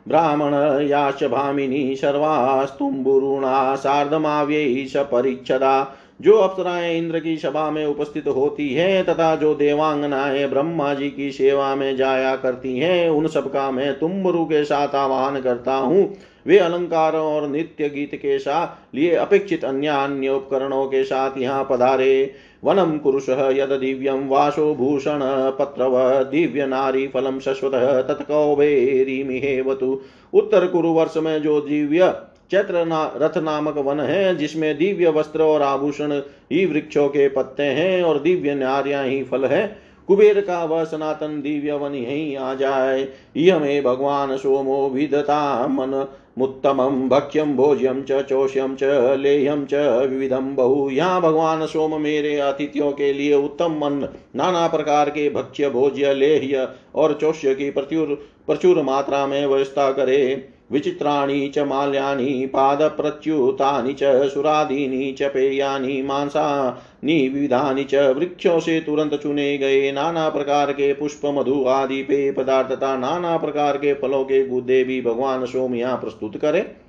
[0.08, 0.54] ब्राह्मण
[0.88, 5.74] याच भामिनी सर्वास्तुम्बुरुणा सार्धमाव्यै सपरिच्छदा
[6.20, 11.30] जो अप्सराएँ इंद्र की सभा में उपस्थित होती है तथा जो देवांगनाएँ ब्रह्मा जी की
[11.32, 16.58] सेवा में जाया करती हैं, उन सबका मैं तुम्बरु के साथ आवाहन करता हूँ। वे
[16.58, 22.34] अलंकारों और नित्य गीत के साथ लिए अपेक्षित अन्य अन्य उपकरणों के साथ यहाँ पधारे।
[22.64, 25.20] वनम कुरुष यद दिव्यम वासो भूषण
[25.58, 27.72] पत्रव, दिव्य नारी फलम शश्वत
[28.08, 30.00] तत्कौबेरीमिहेवतु
[30.32, 32.12] उत्तर कुरु वर्ष में जो दिव्य
[32.50, 32.84] चैत्र
[33.16, 36.12] रथ नामक वन है, जिसमें दिव्य वस्त्र और आभूषण
[36.52, 39.66] ही वृक्षों के पत्ते हैं और दिव्य नारियाँ ही फल है।
[40.08, 46.06] कुबेर का वह सनातन दिव्य वन यही आ जाए। यमे भगवान सोमो विदता मन,
[46.38, 48.84] मुत्तमं भक्ष्यम भोज्यम च चोष्यम च
[49.18, 49.74] लेह्यम च
[50.10, 55.70] विविधम बहु। यहाँ भगवान सोम मेरे अतिथियों के लिए उत्तम मन, नाना प्रकार के भक्ष्य,
[55.70, 58.14] भोज्य, लेह्य और चोष्य की प्रचुर
[58.46, 67.84] प्रचुर मात्रा में व्यवस्था करे। विचित्राणि च माल्यानि, पादप्रच्युतानि च, सुरादीनि च, पेयानि, मांसानि, विविधानि
[67.84, 72.96] च वृक्षों से तुरंत चुने गए नाना प्रकार के पुष्प, मधु आदि, पेय पदार्थ तथा
[72.96, 76.84] नाना प्रकार के फलों के गुदे भी भगवान सोम प्रस्तुत करे।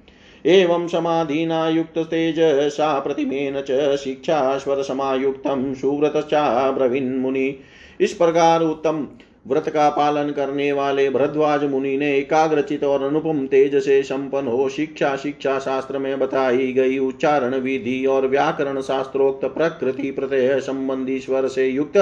[0.46, 2.36] एवं समाधिना युक्त तेज,
[2.74, 7.56] सा प्रतिमेन च शिक्षा स्वर समायुक्तम सुव्रत चा ब्रवीन मुनि।
[8.02, 9.08] इस प्रकार उत्तम
[9.48, 14.70] व्रत का पालन करने वाले भरद्वाज मुनि ने एकाग्रचित और अनुपम तेज से संपन्न हो
[14.70, 21.48] शिक्षा शिक्षा शास्त्र में बताई गई उच्चारण विधि और व्याकरण शास्त्रोक्त प्रकृति प्रत्यय संबंधी स्वर
[21.48, 21.98] से युक्त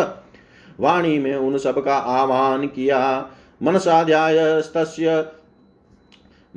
[0.79, 3.29] वाणी में उन सब का आह्वान किया।
[3.63, 5.25] मनसाध्यायस्तस्य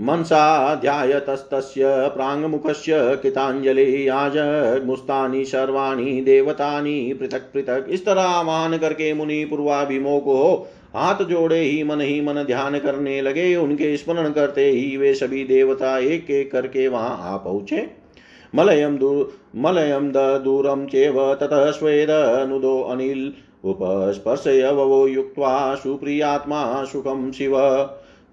[0.01, 11.25] मनसाध्यायतस्तस्य प्राङ्मुखस्य कृताञ्जलि आजमुस्तानि सर्वाणि देवतानि पृथक पृथक इस तरह करके मुनि पूर्वाभिमुख हो हाथ
[11.25, 15.99] जोड़े ही मन ही मन ध्यान करने लगे। उनके स्मरण करते ही वे सभी देवता
[15.99, 17.91] एक एक करके वहाँ आ पहुँचे।
[18.55, 22.09] मलयम दूर मलयम द दूरम चेव ततः स्वेद
[22.49, 23.33] नुदो अनिल।
[23.65, 27.53] उपस्पर्शयवो युक्त्वा सुप्रियात्मा सुखम शिव।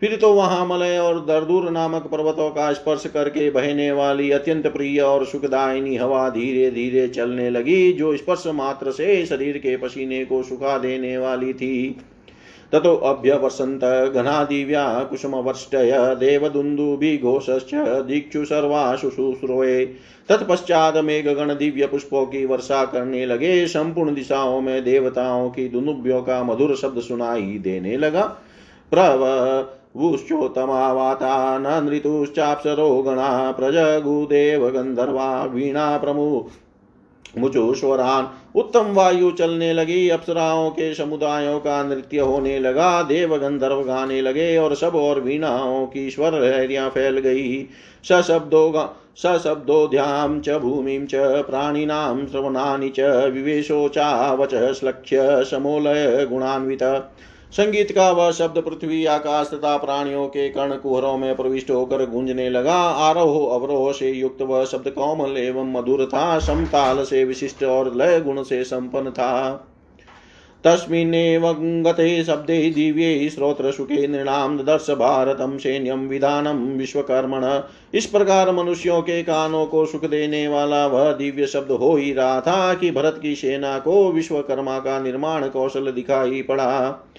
[0.03, 4.99] फिर तो वहाँ मलय और दरदूर नामक पर्वतों का स्पर्श करके बहने वाली अत्यंत प्रिय
[5.01, 10.41] और सुखदायिनी हवा धीरे धीरे चलने लगी, जो स्पर्श मात्र से शरीर के पसीने को
[10.43, 11.95] सुखा देने वाली थी।
[12.71, 13.83] ततो अभ्यवसन्त
[14.15, 17.73] घना दिव्या कुसुमवर्ष्टय देवदुन्दुभिघोषश्च
[18.07, 19.85] दीक्षु सर्वाशु शुश्रूवे।
[20.29, 26.43] तत्पश्चात मेघगण दिव्य पुष्पों की वर्षा करने लगे, संपूर्ण दिशाओं में देवताओं की दुनुभ्यों का
[26.43, 28.23] मधुर शब्द सुनाई देने लगा।
[28.91, 36.43] प्रव वुश्चोत्तमावाता न नृतुश्चाप्सरो गणा प्रजगुदेव गन्धर्वा वीणा प्रमु
[37.37, 44.21] मुचुस्वरान उत्तम वायु चलने लगी अप्सराओं के समुदायों का नृत्य होने लगा। देव गंधर्व गाने
[44.21, 47.67] लगे और सब और वीणाओं की स्वर लहरियाँ फैल गई।
[48.09, 52.99] सशब्दो सशब्दोध्यां च, भूमिं च, प्राणिनां श्रवणानि च
[53.33, 56.83] विवेशोचावच श्लक्ष्य, समोलय, गुणान्वित।
[57.53, 62.49] संगीत का वह शब्द पृथ्वी, आकाश तथा प्राणियों के कर्ण कुहरों में प्रविष्ट होकर गूंजने
[62.49, 67.95] लगा। आरोह, अवरोह से युक्त वह शब्द कोमल एवं मधुर था समताल से विशिष्ट और
[67.95, 69.69] लय गुण से संपन्न था।
[70.63, 71.51] तस्मिन्नेव
[71.87, 77.61] गते शब्दे दिव्ये श्रोत्रशुके नृणाम दर्श भारतम सैन्यम विधानम विश्वकर्मण।
[77.93, 82.41] इस प्रकार मनुष्यों के कानों को सुख देने वाला वह दिव्य शब्द हो ही रहा
[82.41, 87.09] था कि भरत की सेना को विश्वकर्मा का निर्माण कौशल दिखाई पड़ा।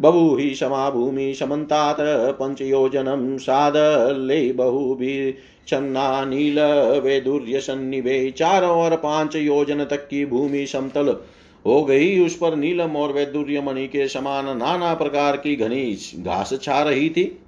[0.00, 11.16] बभूहि समाभूमि समन्तात् पञ्चयोजनं सादले बहुभिच्छन्ना नीलवैदुर्यसन्निभे चारों और पाँच योजन तक की भूमि समतल
[11.66, 16.58] हो गई। उस पर नीलम और वैदुर्य मणि के समान नाना प्रकार की घनी घास
[16.62, 17.38] छा रही थी।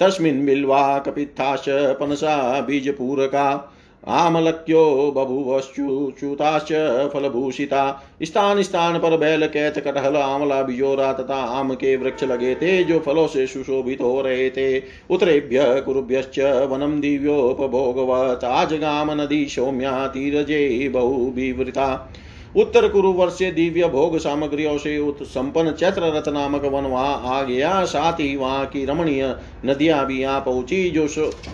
[0.00, 3.73] तस्मिन् बिल्वा कपित्थाश पनसा बीज बीजपूरका
[4.08, 6.72] आमलक्यो बभुवश्च्युताश्च
[7.12, 12.84] फलभूषिता। स्थान स्थान पर बैल, कैच, कटहल आमला बिजोरा तथा आम के वृक्ष लगे थे,
[12.84, 16.38] जो फलों से सुशोभित हो रहे थे। उत्तरेभ्य कुरुभ्यश्च
[16.70, 22.12] वनम दिव्योपभोगवत आजगाम नदी सौम्या, तीरजे बहुविवृता
[22.54, 27.84] उत्तर कुरुवर्ष से दिव्य भोग सामग्रियों से संपन्न चैत्र रथ नामक वन वहाँ आ गया
[27.84, 31.06] साथ ही वहाँ की रमणीय नदियाँ भी यहाँ पहुँची, जो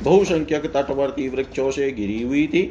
[0.03, 2.63] बहुसंख्यक तटवर्ती वृक्षों से घिरी हुई थी।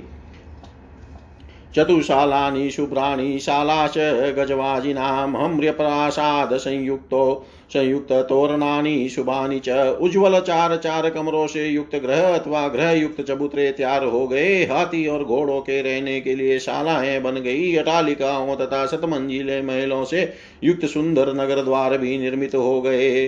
[1.76, 3.94] चतुशालानि शुभ्राणि शालाश
[4.38, 9.70] गजवाजिनां हम्र्यप्रासाद संयुक्तो संयुक्त तोरणानि, शुभानि च,
[10.02, 15.08] उज्ज्वल चार चार कमरों से युक्त ग्रह अथवा ग्रह युक्त चबूतरे तैयार हो गए। हाथी
[15.08, 20.86] और घोड़ों के रहने के लिए शालाएँ बन गई। अटालिकाओं तथा शतमंजिले महलों से युक्त
[20.86, 23.28] सुंदर नगर द्वार भी निर्मित हो गए।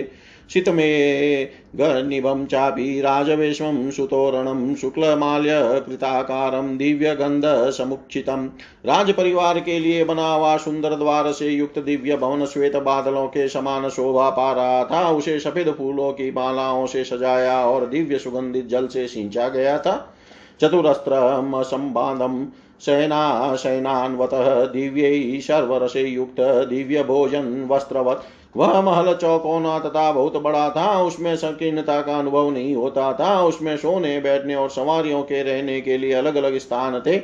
[0.50, 8.48] शितमेघनिभं चापि राजवेश्वं सुतोरणं शुक्लमाल्यकृताकारं दिव्यगन्धसमुक्षितं
[8.86, 13.88] राजपरिवार के लिए बना हुआ सुंदर द्वार से युक्त दिव्य भवन श्वेत बादलों के समान
[13.88, 18.86] शोभा पा रहा था। उसे सफ़ेद फूलों की मालाओं से सजाया और दिव्य सुगंधित जल
[18.86, 20.14] से सिंचा गया था।
[20.60, 22.48] चतुरस्त्रम संबादम
[22.80, 28.22] सेना शयनान्वतः दिव्य सर्वरसे युक्त दिव्य भोजन, वस्त्रवत
[28.56, 33.76] वह महल चौकोना तथा बहुत बड़ा था, उसमें संकीर्णता का अनुभव नहीं होता था। उसमें
[33.76, 37.20] सोने, बैठने और सवारियों के रहने के लिए अलग अलग स्थान थे।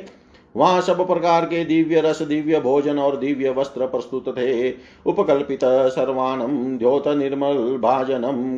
[0.55, 4.71] वहाँ सब प्रकार के दिव्य रस, दिव्य भोजन और दिव्य वस्त्र प्रस्तुत थे।
[5.05, 8.57] उपकल्पित सर्वाणम द्योत निर्मल भाजनम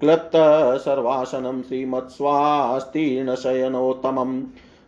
[0.00, 0.32] क्लप्त
[0.80, 4.42] सर्वासनम श्रीमत्स्वास्तीर्ण शयनोत्तमम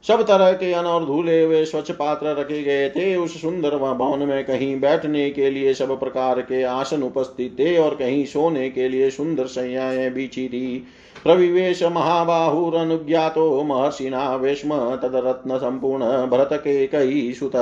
[0.08, 4.18] सब तरह के अन और धूले हुए स्वच्छ पात्र रखे गए थे। उस सुंदर भवन
[4.18, 8.88] में कहीं बैठने के लिए सब प्रकार के आसन उपस्थित थे और कहीं सोने के
[8.88, 10.86] लिए सुंदर संयाएँ बीछी थी।
[11.22, 17.56] प्रविवेश महाबाहुरनुज्ञातो महर्षिना वेश्म तदरत्न संपूर्ण भरत के कई सुत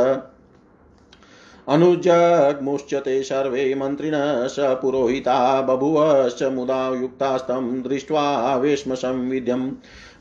[1.68, 9.70] अनुजग्मुश्च सर्वे मन्त्रिणः स पुरोहिता बभुवश्च मुदा युक्तास्तं दृष्ट्वा वेश्म संविध्यम्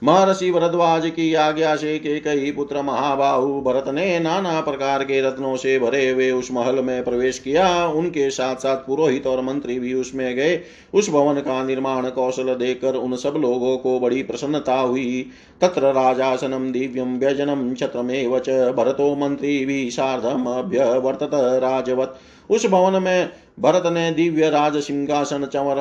[0.03, 5.55] महर्षि भरद्वाज की आज्ञा से के कई पुत्र महाबाहु भरत ने नाना प्रकार के रत्नों
[5.55, 9.93] से भरे हुए उस महल में प्रवेश किया। उनके साथ साथ पुरोहित और मंत्री भी
[9.93, 10.61] उसमें गए।
[10.93, 15.25] उस भवन का निर्माण कौशल देकर उन सब लोगों को बड़ी प्रसन्नता हुई।
[15.61, 22.19] तत्र राजासनम दिव्यम व्यजनम छत्रमेव च भरतो मंत्री भी सार्धम अभ्यवर्तत राजवत।
[22.49, 25.79] उस भवन में भरत ने दिव्य राज सिंहासन चंवर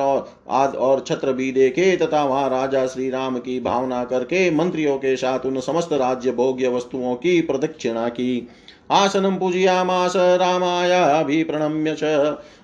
[0.49, 5.15] आदि और छत्र भी देखे तथा वहाँ राजा श्री राम की भावना करके मंत्रियों के
[5.15, 8.47] साथ उन समस्त राज्य भोग्य वस्तुओं की प्रदक्षिणा की।
[8.91, 12.03] आसनम आसनं पूजयामास रामायाभिप्रणम्य च।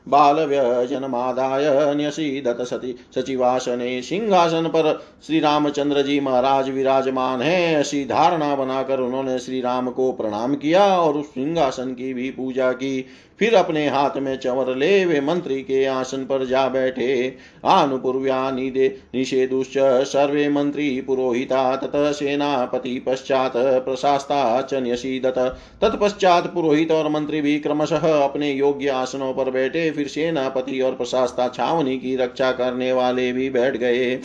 [0.08, 9.00] बालव्यजनमादाय न्यसीदत सती सचिवासने सिंहासन पर श्री रामचंद्र जी महाराज विराजमान है। ऐसी धारणा बनाकर
[9.00, 13.06] उन्होंने श्री राम को प्रणाम किया और उस सिंहासन की भी पूजा की।
[13.39, 18.88] फिर अपने हाथ में चंवर ले वे मंत्री के आसन पर जा बैठे। आनुपूर्व्या निदे
[19.15, 25.38] सर्वे मंत्री पुरोहिता तत सेनापति पश्चात प्रशास्ता च न्यसी न्यसीदत।
[25.82, 31.48] तत्पश्चात पुरोहित और मंत्री भी क्रमशः अपने योग्य आसनों पर बैठे। फिर सेनापति और प्रशास्ता
[31.48, 34.16] छावनी की रक्षा करने वाले भी बैठ गए।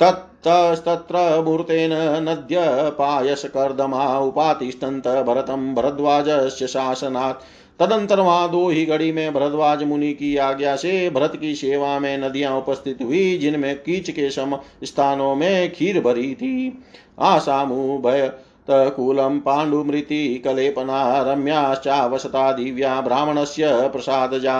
[0.00, 7.44] ततस्तत्र मूर्तेन नद्य पायसकर्दमा उपातिष्ठन्त भरतं भरद्वाजस्य शासनात्।
[7.80, 12.16] तदंतर वहाँ दो ही घड़ी में भरद्वाज मुनि की आज्ञा से भरत की सेवा में
[12.18, 16.82] नदियाँ उपस्थित हुई, जिनमें कीच के सम स्थानों में खीर भरी थी।
[17.18, 18.30] आसामु भय
[18.68, 24.56] कूलं पाण्डुमृति कलेपना रम्याश्चावसता दिव्या ब्राह्मणस्य प्रसादजा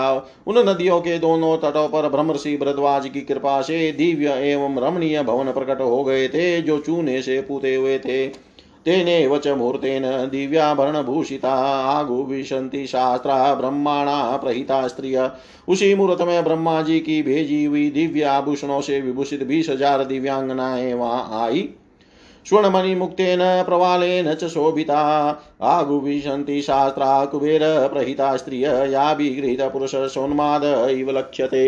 [0.47, 5.51] उन नदियों के दोनों तटों पर ब्रह्मषि भरद्वाज की कृपा से दिव्य एवं रमणीय भवन
[5.51, 8.27] प्रकट हो गए थे, जो चूने से पूते हुए थे।
[8.85, 11.53] तेनेव च मुहूर्तेन दिव्याभरणभूषिता
[11.89, 15.29] आगुविशन्ति शास्त्रा ब्रह्माणा प्रहिता स्त्रिय।
[15.67, 20.93] उसी मुहूर्त में ब्रह्मा जी की भेजी हुई दिव्य आभूषणों से विभूषित बीस हज़ार दिव्यांगनाएँ
[20.93, 21.69] वहाँ आई।
[22.47, 24.99] स्वर्णमणि मुक्तेन प्रवालेन च शोभिता।
[25.61, 31.67] आगुविशन्ति शास्त्रा कुबेर प्रहिता स्त्रिय या विगृहीत पुरुष सोन्माद इव लक्ष्यते।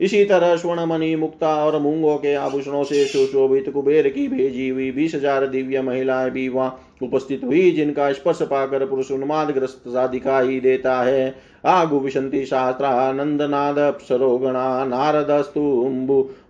[0.00, 5.14] इसी तरह स्वर्णमणि मुक्ता और मूंगों के आभूषणों से सुशोभित कुबेर की भेजी हुई बीस
[5.14, 10.60] हज़ार दिव्य महिलाएँ भी वहाँ उपस्थित हुई, जिनका स्पर्श पाकर पुरुष उन्माद ग्रस्त सा दिखाई
[10.60, 11.34] देता है।
[11.66, 15.60] आगु विशंति शास्त्रा, नंदनाद सरोगणा, नारदस्तु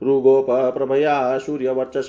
[0.03, 2.09] रुगोप, प्रभया सूर्य वर्चस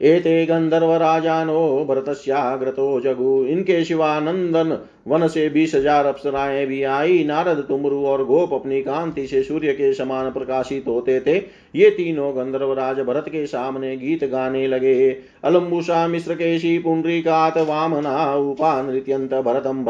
[0.00, 8.04] एते गंधर्वराजानो भरतस्याग्रतो जगु। इनके शिवानंदन वन से बीस हज़ार अप्सराएँ भी आई। नारद, तुमरु
[8.04, 11.36] और गोप अपनी कांति से सूर्य के समान प्रकाशित होते थे।
[11.74, 15.10] ये तीनों गंधर्वराज भरत के सामने गीत गाने लगे।
[15.44, 19.84] अलम्बुषा मिश्र केशी पुंडरीकात वामना उपा नृत्यंत भरतम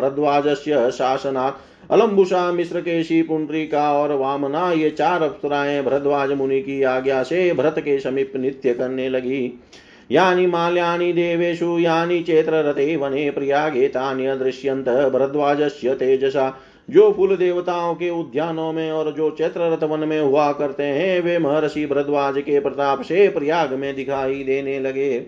[0.54, 7.22] से शासनात् अलम्बुषा मिश्र केशी पुंडरीका और वामना ये चार अप्सराएँ भरद्वाज मुनि की आज्ञा
[7.22, 9.61] से भरत के समीप नित्य करने लगी।
[10.11, 16.57] यानि माल्यानि देवेषु यानि चेत्ररते वने प्रयागे तान्यदृश्यन्त भरद्वाजस्य तेजसा।
[16.90, 21.38] जो फूल देवताओं के उद्यानों में और जो चैत्ररथ वन में हुआ करते हैं, वे
[21.38, 25.26] महर्षि भरद्वाज के प्रताप से प्रयाग में दिखाई देने लगे।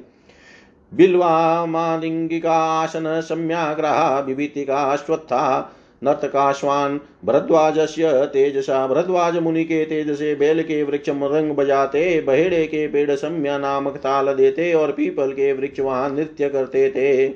[0.94, 10.62] बिल्वा, मालिंगिका, आसन, सम्याग्रहा, विभीतिका अश्वत्था नर्तकाश्वान भरद्वाजस्य तेजसा भरद्वाज मुनि के तेज से बेल
[10.62, 15.80] के वृक्ष रंग बजाते बहेड़े के पेड़ सम्या नामक ताल देते और पीपल के वृक्ष
[15.80, 17.28] वहाँ नृत्य करते थे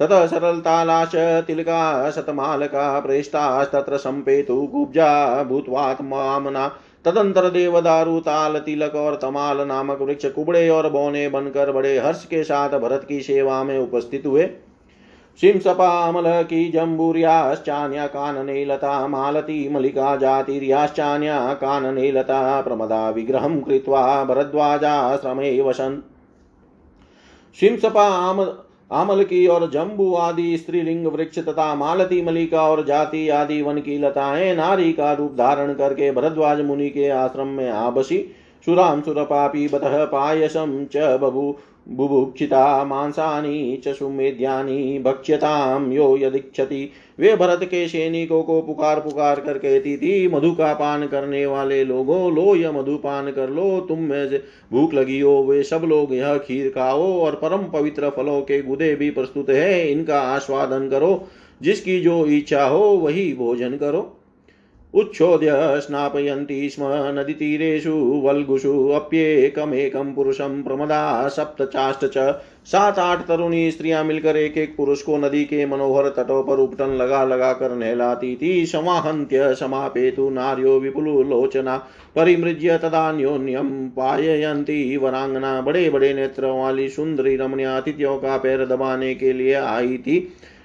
[0.00, 1.12] ततः सरलतालाश,
[1.46, 6.66] तिलका, शतमालका प्रेष्टास्तत्र संपेतु कुब्जा भूतवात्मामना
[7.04, 12.44] तदंतर देवदारु, ताल, तिलक और तमाल नामक वृक्ष, कुबड़े और बौने बनकर बड़े हर्ष के
[12.44, 14.48] साथ भरत की सेवा में उपस्थित हुए।
[15.40, 26.00] शिंसपामलकी जम्बूर्याश्चान्या कानने लता मालती मलिका जातिर्याश्चान्या कानने लता प्रमदा विग्रहं कृत्वा भरद्वाजाश्रमे वसन्।
[27.58, 28.40] शिंसपा आम
[28.92, 33.98] आमल की और जम्बू आदि स्त्रीलिंग वृक्ष तथा मालती मलिका और जाति आदि वन की
[33.98, 38.18] लताएँ नारी का रूप धारण करके भरद्वाज मुनि के आश्रम में आबसी।
[38.66, 41.56] सुराम सुरपापी बतः पायसम च बभू।
[41.88, 49.58] बुभुक्षिता मांसानी च सुमेध्यानि भक्ष्यताम यो यदीक्षति। वे भरत के सैनिकों को पुकार पुकार कर
[49.58, 53.98] कहती थी मधु का पान करने वाले लोगों, लो यह मधु पान कर लो, तुम
[53.98, 54.40] में
[54.72, 58.94] भूख लगी हो, वे सब लोग यह खीर खाओ और परम पवित्र फलों के गुदे
[58.94, 61.28] भी प्रस्तुत है, इनका आस्वादन करो,
[61.62, 64.15] जिसकी जो इच्छा हो वही भोजन करो।
[64.96, 66.84] उच्छोद्य स्नापयन्ति स्म
[67.18, 72.32] नदीतीरेषु वल्गुषु अप्येकमेकं पुरुषं प्रमदा सप्तचाष्ट च।
[72.66, 76.94] सात आठ तरुणी स्त्रियाँ मिलकर एक एक पुरुष को नदी के मनोहर तटों पर उपटन
[76.94, 81.76] लगा लगा कर नहलाती थी। समाहंत्य समापेतु नार्यो विपुलोचना
[82.16, 89.32] परिमृज्य तदान्योन्यम पाययंती वरांगना बड़े बड़े नेत्रों वाली सुंदरी रमणीय अतिथियों का पैर दबाने के
[89.32, 90.20] लिए आई थी।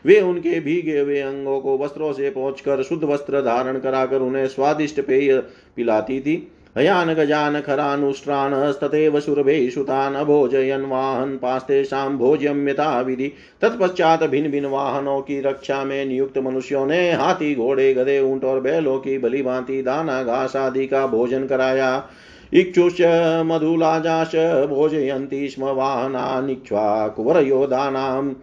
[0.06, 5.02] वे उनके भीगे हुए अंगों को वस्त्रों से पहुंचकर शुद्ध वस्त्र धारण कराकर उन्हें स्वादिष्ट
[5.02, 5.38] पेय
[5.76, 6.36] पिलाती थी।
[6.78, 15.20] हयान गजान खरानुष्ट्राणस्तथैव सुरभे सुतान अभोजयन वाहन पास्तेषां भोज्यम यथा विधि। तत्पश्चात भिन्न भिन्न वाहनों
[15.22, 19.82] की रक्षा में नियुक्त मनुष्यों ने हाथी, घोड़े, गधे, ऊँट और बैलों की भली भांति
[19.82, 22.10] दाना, घास आदि का भोजन कराया।
[22.54, 23.02] इक्षुश्च
[23.46, 24.36] मधुलाजाश
[24.70, 28.34] भोजयन्ति स्म वाहनानिक्ष्वा कुवरयोधानां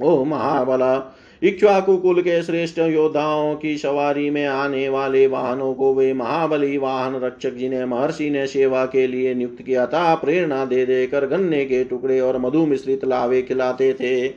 [0.00, 6.12] ओ महाबला इक्ष्वाकु कुल के श्रेष्ठ योद्धाओं की सवारी में आने वाले वाहनों को वे
[6.12, 11.26] महाबली वाहन रक्षक जिन्हें महर्षि ने सेवा के लिए नियुक्त किया था, प्रेरणा दे देकर
[11.26, 14.28] गन्ने के टुकड़े और मधु मिश्रित लावे खिलाते थे।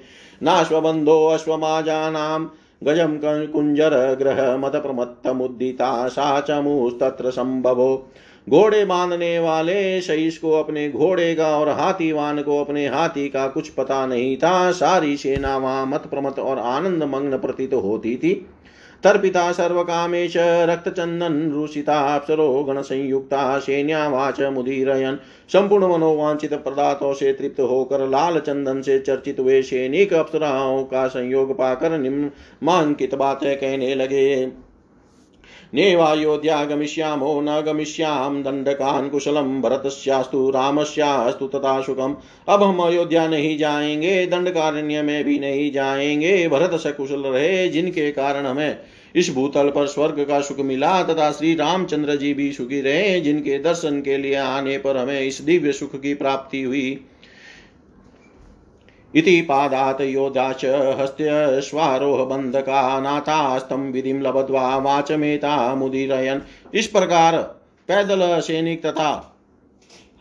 [0.44, 2.50] नाश्वबंधो अश्वमाजानाम
[2.84, 8.12] गजम कुंजर ग्रह मत प्रमत्त मुदिता सा चमुस्तत्र संभवो।
[8.50, 13.70] घोड़े बांधने वाले शहीस को अपने घोड़े का और हाथीवान को अपने हाथी का कुछ
[13.70, 18.48] पता नहीं था। सारी सेना वहाँ मत प्रमत और आनंद मग्न प्रतीत होती थी।
[19.04, 25.20] तर्पिता सर्व सर्वकामेश, रक्तचंदन, रुषिता अप्सरो संयुक्ता, सैन्यावाच, मुदीरयन,
[25.50, 31.58] संपूर्ण मनोवांचित पदार्थों से तृप्त होकर लाल चंदन से चर्चित हुए सैनिक अप्सराओं का संयोग
[31.58, 34.65] पाकर निम्नांकित बातें कहने लगे।
[35.74, 42.18] नेवायोध्या गमिष्यामो न गमिष्याम दंडकान कुशलम भरतस्यास्तु, रामस्यास्तु तथा सुखम
[42.50, 48.12] अब हम अयोध्या नहीं जाएँगे दंडकारण्य में भी नहीं जाएँगे। भरत से कुशल रहे, जिनके
[48.12, 48.80] कारण हमें
[49.16, 53.60] इस भूतल पर स्वर्ग का सुख मिला, तथा श्री रामचंद्र जी भी सुखी रहे, जिनके
[53.60, 57.06] दर्शन के लिए आने पर हमें इस दिव्य सुख की प्राप्ति हुई।
[59.16, 60.02] इति पादात्
[60.60, 60.66] च
[61.02, 66.42] हस्त्यश्वारोहबन्धका नाथास्तं विधिं लब्ध्वा वाचमेता मुदीरयन्
[66.74, 67.38] इस प्रकार
[67.90, 69.32] पैदल सैनिक तथा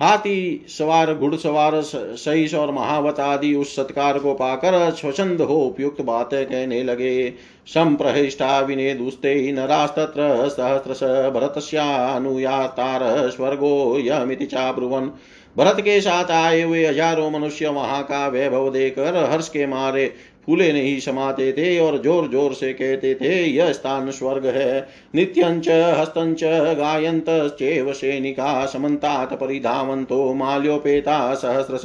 [0.01, 6.47] हाथी सवार, घुड़सवार सहिष और महावत आदि उस सत्कार को पाकर स्वचंद हो उपयुक्त बातें
[6.47, 7.31] कहने लगे।
[7.67, 11.03] संप्रहिष्ठा विने दुस्ते नरास्तत्र सहस्रश
[11.35, 15.09] भरतस्यानुयातार स्वर्गो यमिति चाब्रुवन्।
[15.57, 20.13] भरत के साथ आए हुए हज़ारों मनुष्य वहाँ का वैभव देकर हर्ष के मारे
[20.47, 24.81] फूले नहीं समाते थे और ज़ोर ज़ोर से कहते थे, यह स्थान स्वर्ग है।
[25.15, 26.41] नित्यंच, हस्तंच,
[26.79, 27.25] गायंत,
[27.59, 31.79] चेव सैनिका, समन्तात, परिधावंतो, माल्योपेता सहस्र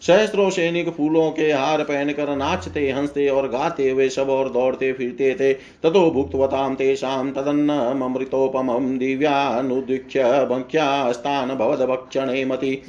[0.00, 5.34] सहस्रो सैनिक फूलों के हार पहनकर नाचते, हँसते और गाते हुए सब और दौड़ते फिरते
[5.34, 5.52] थे।
[5.82, 12.80] ततो भुक्तवताम तेषाम तदन्नमृतोपमं दिव्यानुदीक्ष्य भक्ष्या स्थान भवदभक्षणे मति।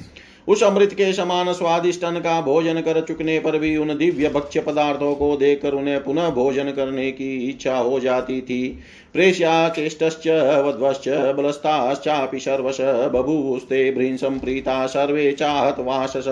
[0.48, 5.16] उस अमृत के समान स्वादिष्ट का भोजन कर चुकने पर भी उन दिव्य भक्ष्य पदार्थों
[5.16, 8.80] को देखकर उन्हें पुनः भोजन करने की इच्छा हो जाती थी।
[9.14, 10.28] प्रेष्या चेष्टश्च,
[10.66, 16.28] वध्वश्च, बलस्ताश्चापि सर्वश, बभूस्ते भ्रीं प्रीता सर्वे चाहत वासस।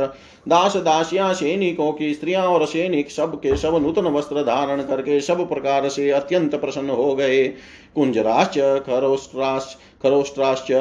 [0.47, 5.49] दास दासियाँ सैनिकों की स्त्रियाँ और सैनिक सब के सब नूतन वस्त्र धारण करके सब
[5.49, 7.47] प्रकार से अत्यंत प्रसन्न हो गए।
[7.95, 10.71] कुंजराश्च, खरोष्ट्राश्च खरोष्ट्राश्च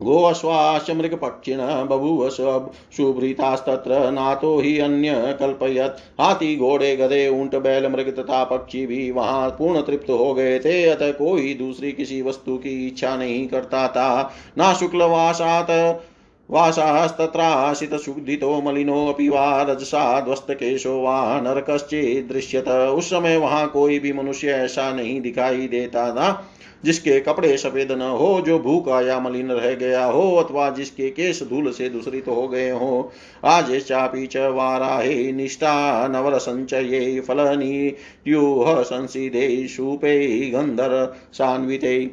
[0.00, 8.44] गोऽश्वाश्च मृगपक्षिण बभूव सुभृतास्तत्र नातो हि अन्य कल्पयत। हाथी, घोड़े, गधे, ऊँट, बैल, मृग तथा
[8.44, 13.16] पक्षी भी वहाँ पूर्ण तृप्त हो गए थे, अतः कोई दूसरी किसी वस्तु की इच्छा
[13.16, 16.00] नहीं करता था। ना शुक्लवासात
[16.48, 25.68] वासास्तत्राशितशुद्धितो मलिनोऽपि वा रजसाध्वस्तकेशो वा नरकश्चिदृश्यत उस समय वहाँ कोई भी मनुष्य ऐसा नहीं दिखाई
[25.68, 26.46] देता था।
[26.84, 31.42] जिसके कपड़े सफ़ेद न हो, जो भूखा या मलिन रह गया हो, अथवा जिसके केश
[31.42, 33.12] धूल से दूसरित तो हो गए हो।
[33.44, 37.90] आज चापी च वाराहे निष्ठा, नवर संचये फलनी
[38.24, 42.10] त्यूह संसिदे शूपे गंधर सान्विते।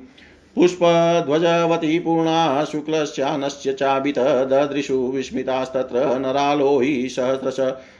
[0.55, 7.59] पुष्पध्वजवती पूर्णा शुक्लश्चानस्य चाबित ददृशु विस्मितास्तत्र, नरालोही सहस्रश।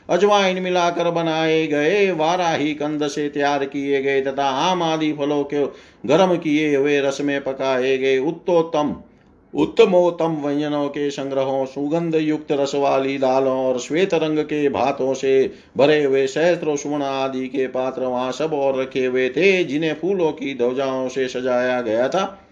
[0.09, 5.65] अजवाइन मिलाकर बनाए गए वाराही कंद से तैयार किए गए तथा आम आदि फलों के
[6.07, 8.95] गर्म किए हुए रस में पकाए गए उत्तोत्तम,
[9.53, 15.51] उत्तमोत्तम व्यंजनों के संग्रहों सुगंध युक्त रस वाली दालों और श्वेत रंग के भातों से
[15.77, 20.31] भरे हुए सहस्त्रो सुवर्ण आदि के पात्र वहाँ सब और रखे हुए थे, जिन्हें फूलों
[20.31, 22.43] की ध्वजाओं से सजाया गया था।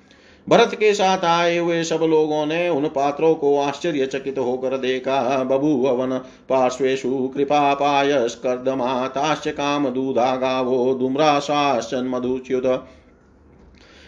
[0.49, 6.17] भरत के साथ आए हुए सब लोगों ने उन पात्रों को आश्चर्यचकित होकर देखा बभूवन
[6.49, 12.65] पार्श्वेशु कृपा पायस्कर्दमाताश्च काम दूधा गावो धूम्राशाश्चन मधुच्युत।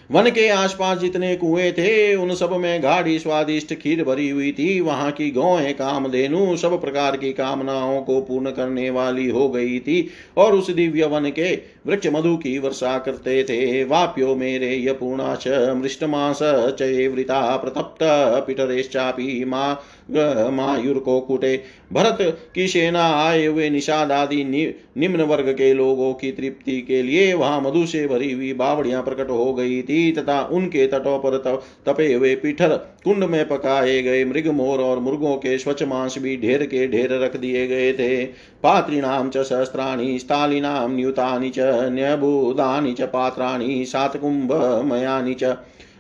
[0.10, 4.80] वन के आसपास जितने कुएँ थे, उन सब में गाढ़ी स्वादिष्ट खीर भरी हुई थी।
[4.82, 10.08] वहाँ की गौएँ कामधेनु सब प्रकार की कामनाओं को पूर्ण करने वाली हो गई थी
[10.38, 11.54] और उस दिव्य वन के
[11.88, 15.48] वृक्ष मधु की वर्षा करते थे। वाप्यो मेरे यपूर्णाश
[15.78, 16.40] मृष्टमास
[16.80, 18.00] चेवृता प्रतप्त
[18.48, 19.74] पिटरेश्चापी मा
[20.10, 21.56] मायुर्को कुटे
[21.94, 22.18] भरत
[22.56, 24.66] की सेना आए हुए निषाद आदि नि,
[24.98, 29.30] निम्न वर्ग के लोगों की तृप्ति के लिए वहाँ मधु से भरी हुई बावड़ियाँ प्रकट
[29.30, 31.38] हो गई थी तथा उनके तटों पर
[31.86, 36.36] तपे हुए पिठर कुंड में पकाए गए मृग मोर और मुर्गों के स्वच्छ मांस भी
[36.38, 38.26] ढेर के ढेर रख दिए गए थे।
[38.64, 44.54] पात्रीणाम च सहस्त्राणी स्थालिनाम न्यूतानि च न्यभूदानि च पात्राणि सातकुंभ
[44.86, 45.58] मयानि च।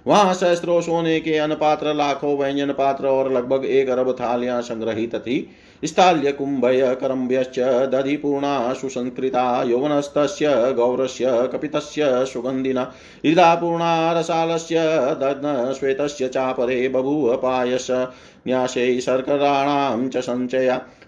[0.08, 5.39] वहाँ सहस्त्रों सोने के अनपात्र लाखों व्यंजन पात्र और लगभग एक अरब थालियाँ संग्रहित थी।
[5.84, 7.60] स्थाल्यकुम्भयकरम्भ्यश्च
[7.91, 12.91] दधिपूर्णा सुसंस्कृता यौवनस्तस्य गौरस्य कपितस्य सुगन्धिना।
[13.26, 14.86] हृदापूर्णा रसालस्य
[15.22, 20.18] दग्नश्वेतस्य चापरे बभूव पायस न्यासै शर्कराणां च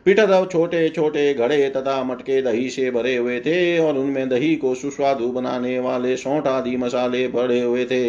[0.05, 4.73] पिटरव छोटे छोटे घड़े तथा मटके दही से भरे हुए थे, और उनमें दही को
[4.75, 8.03] सुस्वादु बनाने वाले सौठ आदि मसाले भरे हुए थे।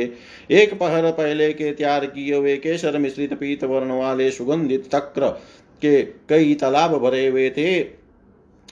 [0.54, 5.28] एक पहर पहले के तैयार किए हुए केसर मिश्रित पीत वर्ण वाले सुगंधित तक्र
[5.82, 7.99] के कई तालाब भरे हुए थे।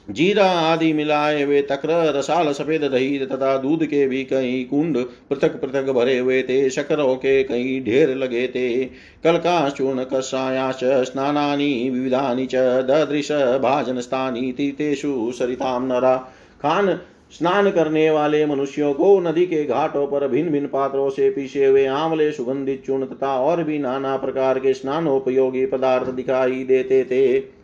[0.08, 4.98] जीरा आदि मिलाए हुए तक्र रसाल सफ़ेद दही तथा दूध के भी कई कुंड
[5.30, 8.84] पृथक पृथक भरे हुए थे शकरों के कई ढेर लगे थे।
[9.24, 13.32] कलका चूर्ण कषायाश स्नानानि, विविधानि च, ददृश,
[13.62, 16.16] भाजन स्थानी तीर्थेषु सरिताम, नरा।
[16.62, 16.98] खान
[17.32, 21.86] स्नान करने वाले मनुष्यों को नदी के घाटों पर भिन्न भिन्न पात्रों से पीसे हुए
[21.86, 27.57] आंवले, सुगंधित चूर्ण तथा और भी नाना प्रकार के स्नानोपयोगी पदार्थ दिखाई देते थे।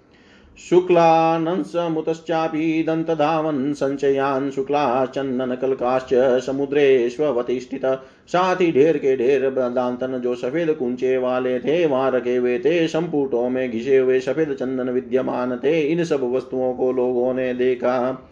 [0.58, 7.86] शुक्लानंसमुतश्चापि दन्तधावन् सञ्चयान् शुक्लाश्चन्दनकल्काश्च समुद्रेष्वतिष्ठित
[8.28, 12.88] साथ ही ढेर के ढेर दांतन जो सफ़ेद कुंचे वाले थे, वहाँ रखे हुए थे।
[12.88, 18.28] संपुटों में घिसे हुए सफ़ेद चंदन विद्यमान थे। इन सब वस्तुओं को लोगों ने देखा।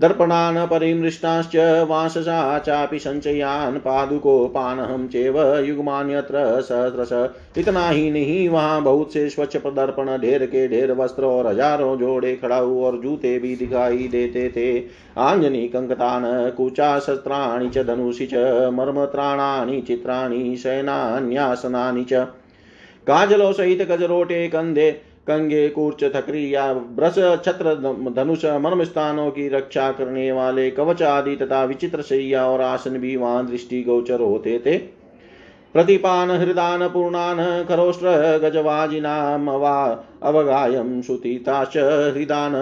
[0.00, 1.56] दर्पणान् परिमृष्टाश्च
[1.88, 10.16] वांससा चापि सञ्चयान् पादुकोपानहं चेव युग्मान्यत्र सहस्रश इतना ही नहीं वहाँ बहुत से स्वच्छ प्रदर्पण
[10.18, 14.78] ढेर के ढेर वस्त्र और हज़ारों जोड़े, खड़ाऊ और जूते भी दिखाई देते थे।
[15.18, 18.34] आंजनी, कंकतान कुचा शस्त्राणि च, धनुषि च,
[18.72, 22.26] मर्मत्राणानि, चित्राणि, शयनान्यासनानि च।
[23.06, 24.90] काजलों सहित गजरोटे कंधे
[25.26, 27.14] कंगे कूर्च थकरी या ब्रस
[27.44, 27.74] छत्र,
[28.14, 33.16] धनुष, मर्म स्थानों की रक्षा करने वाले कवच आदि तथा विचित्र शैया और आसन भी
[33.16, 34.78] वहाँ दृष्टि गोचर होते थे।
[35.72, 38.06] प्रतिपान हृदान पूर्णान खरोष्ट्र
[38.38, 39.48] गजवाजिनाम
[40.22, 41.76] अवगायम सुतीताश्च
[42.16, 42.54] हृदान।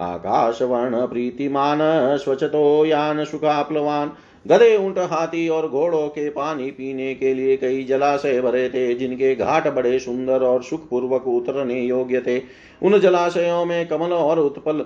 [0.00, 1.78] आकाशवर्ण प्रीतिमान,
[2.16, 4.08] स्वचतो यान सुखाप्लवान्।
[4.48, 9.34] गधे ऊँट हाथी और घोड़ों के पानी पीने के लिए कई जलाशय भरे थे, जिनके
[9.34, 12.38] घाट बड़े सुंदर और सुखपूर्वक उतरने योग्य थे।
[12.82, 14.84] उन जलाशयों में कमल और उत्पल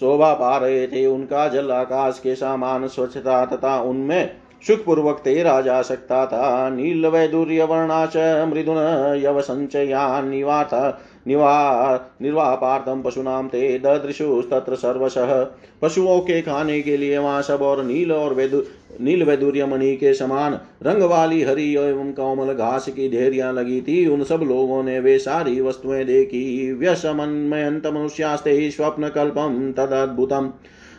[0.00, 4.30] शोभा पा रहे थे। उनका जल आकाश के समान स्वच्छता तथा उनमें
[4.62, 8.16] सुखपूर्वक तेरा जा सकता था। नील वैदुर्य वर्णाच
[8.48, 8.76] मृदुन
[9.22, 10.74] यव संचया निवाथ
[11.26, 11.54] निवा
[12.22, 15.42] निर्वापार्थम पशुनाम ते ददृशुस्तत्र सर्वशः।
[15.82, 18.62] पशुओं के खाने के लिए वहाँ सब और नील और वेदु
[19.00, 24.06] नील वैदूर्य मणि के समान रंग वाली हरी एवं कोमल घास की ढेरियाँ लगी थी।
[24.06, 30.52] उन सब लोगों ने वे सारी वस्तुएँ देखी। व्यसमन्मयंत मनुष्यास्ते स्वप्न कल्पम तदद्भुतम।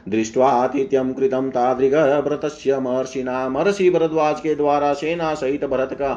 [0.10, 6.14] दृष्ट्वातिथ्यम कृतम तादृग भरतस्य महर्षिना महर्षि भरद्वाज के द्वारा सेना सहित भरत का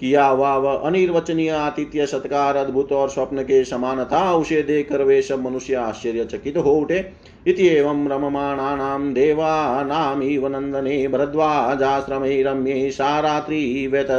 [0.00, 5.22] किया हुआ वह, अनिर्वचनीय आतिथ्य, सत्कार, अद्भुत और स्वप्न के समान था, उसे देखकर वे
[5.22, 14.10] सब मनुष्य आश्चर्यचकित हो उठे। इत्येवं रममाणानां देवानामिव नन्दने भरद्वाजाश्रमे रम्ये सा रात्रि व्यत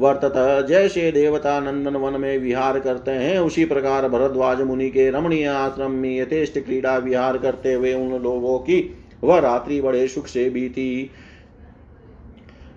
[0.00, 5.46] वर्तत। जैसे देवता नंदन वन में विहार करते हैं, उसी प्रकार भरद्वाज मुनि के रमणीय
[5.46, 10.50] आश्रम में यथेष्ट क्रीड़ा विहार करते हुए उन लोगों की वह रात्रि बड़े सुख से
[10.50, 11.10] बीती।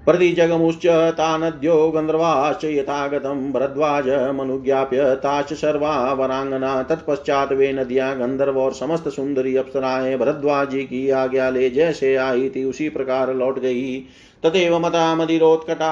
[0.06, 0.86] प्रतिजगमुश्च
[1.18, 10.18] तानद्यो गन्धर्वाश्च यथागतं भरद्वाजमनुज्ञाप्य ताश्च सर्वा वरांगना तत्पश्चात वे नदियाँ गंधर्व और समस्त सुंदरी अप्सराएँ
[10.18, 14.06] भरद्वाजी की आज्ञा ले जैसे आई थी उसी प्रकार लौट गई।
[14.44, 15.90] तदेव मता मदिरोत्कटा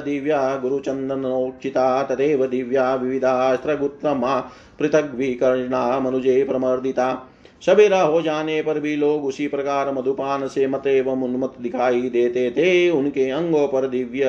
[0.00, 4.38] दिव्या गुरुचन्दनोक्षिता तदेव दिव्या विविधास्त्रगुत्तमा
[4.78, 7.32] पृथग्विकर्णा मनुजे प्रमर्दिता।
[7.62, 12.50] सवेरा हो जाने पर भी लोग उसी प्रकार मधुपान से मत एवं उन्मत दिखाई देते
[12.50, 14.24] थे। उनके अंगों पर दिव्य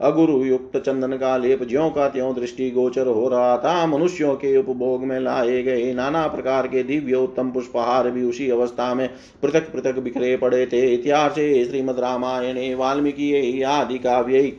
[0.00, 4.56] अगुरु युक्त चंदन का लेप ज्यो का त्यों दृष्टि गोचर हो रहा था। मनुष्यों के
[4.56, 9.08] उपभोग में लाए गए नाना प्रकार के दिव्य उत्तम पुष्पहार भी उसी अवस्था में
[9.42, 14.52] पृथक पृथक बिखरे पड़े थे। इतिहास श्रीमद रामायणे वाल्मीकि आदि काव्य।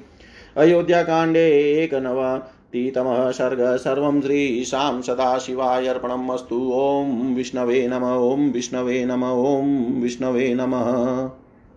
[0.57, 1.47] अयोध्या कांडे
[1.83, 2.37] एक नवा
[2.73, 10.53] तीतमः सर्ग, सर्वं श्रीशां सदाशिवाय अर्पणम् अस्तु ॐ विष्णवे नम, ॐ विष्णवे नम, ॐ विष्णवे
[10.53, 11.29] नमः।